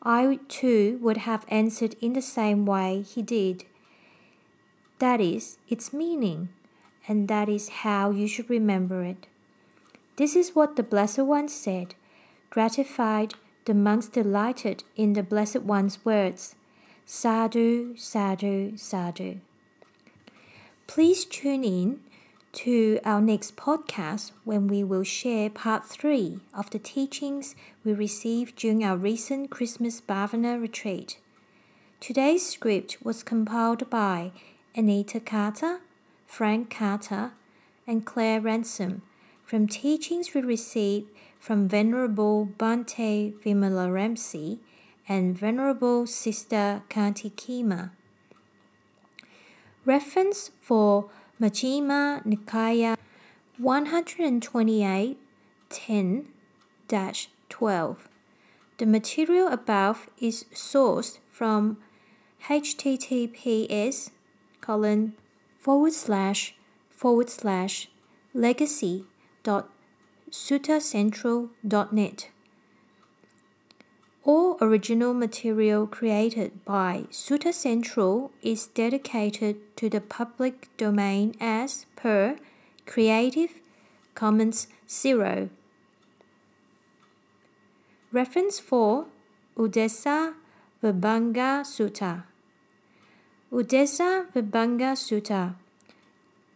I 0.00 0.38
too 0.46 1.00
would 1.02 1.16
have 1.16 1.44
answered 1.48 1.96
in 2.00 2.12
the 2.12 2.22
same 2.22 2.64
way 2.64 3.02
he 3.02 3.22
did. 3.22 3.64
That 5.00 5.20
is 5.20 5.58
its 5.68 5.92
meaning, 5.92 6.50
and 7.08 7.26
that 7.26 7.48
is 7.48 7.82
how 7.82 8.12
you 8.12 8.28
should 8.28 8.48
remember 8.48 9.02
it. 9.02 9.26
This 10.14 10.36
is 10.36 10.54
what 10.54 10.76
the 10.76 10.84
Blessed 10.84 11.26
One 11.26 11.48
said. 11.48 11.96
Gratified, 12.50 13.34
the 13.64 13.74
monks 13.74 14.06
delighted 14.06 14.84
in 14.94 15.14
the 15.14 15.24
Blessed 15.24 15.62
One's 15.62 16.04
words. 16.04 16.54
Sadhu, 17.04 17.96
sadhu, 17.96 18.76
sadhu. 18.76 19.40
Please 20.86 21.24
tune 21.24 21.64
in 21.64 21.98
to 22.52 23.00
our 23.04 23.20
next 23.20 23.56
podcast 23.56 24.32
when 24.44 24.68
we 24.68 24.84
will 24.84 25.02
share 25.02 25.48
part 25.48 25.86
three 25.86 26.38
of 26.54 26.68
the 26.70 26.78
teachings 26.78 27.54
we 27.82 27.92
received 27.92 28.56
during 28.56 28.84
our 28.84 28.96
recent 28.96 29.50
Christmas 29.50 30.00
Bhavana 30.00 30.60
retreat. 30.60 31.18
Today's 31.98 32.46
script 32.46 32.98
was 33.02 33.22
compiled 33.22 33.88
by 33.88 34.32
Anita 34.76 35.18
Carter, 35.18 35.80
Frank 36.26 36.68
Carter, 36.68 37.32
and 37.86 38.04
Claire 38.04 38.40
Ransom 38.40 39.02
from 39.46 39.66
teachings 39.66 40.34
we 40.34 40.42
received 40.42 41.08
from 41.40 41.68
Venerable 41.68 42.48
Bhante 42.58 43.32
Vimalaramsi 43.42 44.58
and 45.08 45.36
Venerable 45.36 46.06
Sister 46.06 46.82
Khanti 46.90 47.32
Khema. 47.32 47.90
Reference 49.84 50.50
for 50.60 51.10
Majjhima 51.42 52.22
Nikaya 52.24 52.96
128 53.58 55.18
10 55.70 56.28
12. 57.48 58.08
The 58.78 58.86
material 58.86 59.48
above 59.48 60.08
is 60.20 60.44
sourced 60.54 61.18
from 61.32 61.78
https 62.44 64.10
colon 64.60 65.14
forward 65.58 65.94
slash 65.94 66.54
forward 66.90 67.28
slash 67.28 67.88
legacy 68.32 69.06
dot 69.42 69.68
suttacentral.net. 70.30 72.28
All 74.24 74.56
original 74.60 75.14
material 75.14 75.88
created 75.88 76.64
by 76.64 77.06
Sutta 77.10 77.52
Central 77.52 78.30
is 78.40 78.68
dedicated 78.68 79.56
to 79.76 79.90
the 79.90 80.00
public 80.00 80.68
domain 80.76 81.34
as 81.40 81.86
per 81.96 82.36
Creative 82.86 83.50
Commons 84.14 84.68
Zero. 84.88 85.48
Reference 88.12 88.60
for 88.60 89.06
Uddesa 89.56 90.34
Vibhanga 90.80 91.64
Sutta. 91.66 92.22
Uddesa 93.50 94.30
Vibhanga 94.32 94.94
Sutta. 94.94 95.56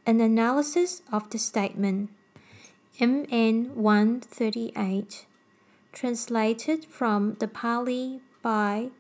An 0.07 0.21
analysis 0.21 1.03
of 1.11 1.29
the 1.31 1.39
statement. 1.39 2.11
MN 3.01 3.75
138 3.75 5.27
translated 5.97 6.85
from 6.85 7.35
the 7.41 7.49
Pali 7.49 8.21
by 8.43 8.91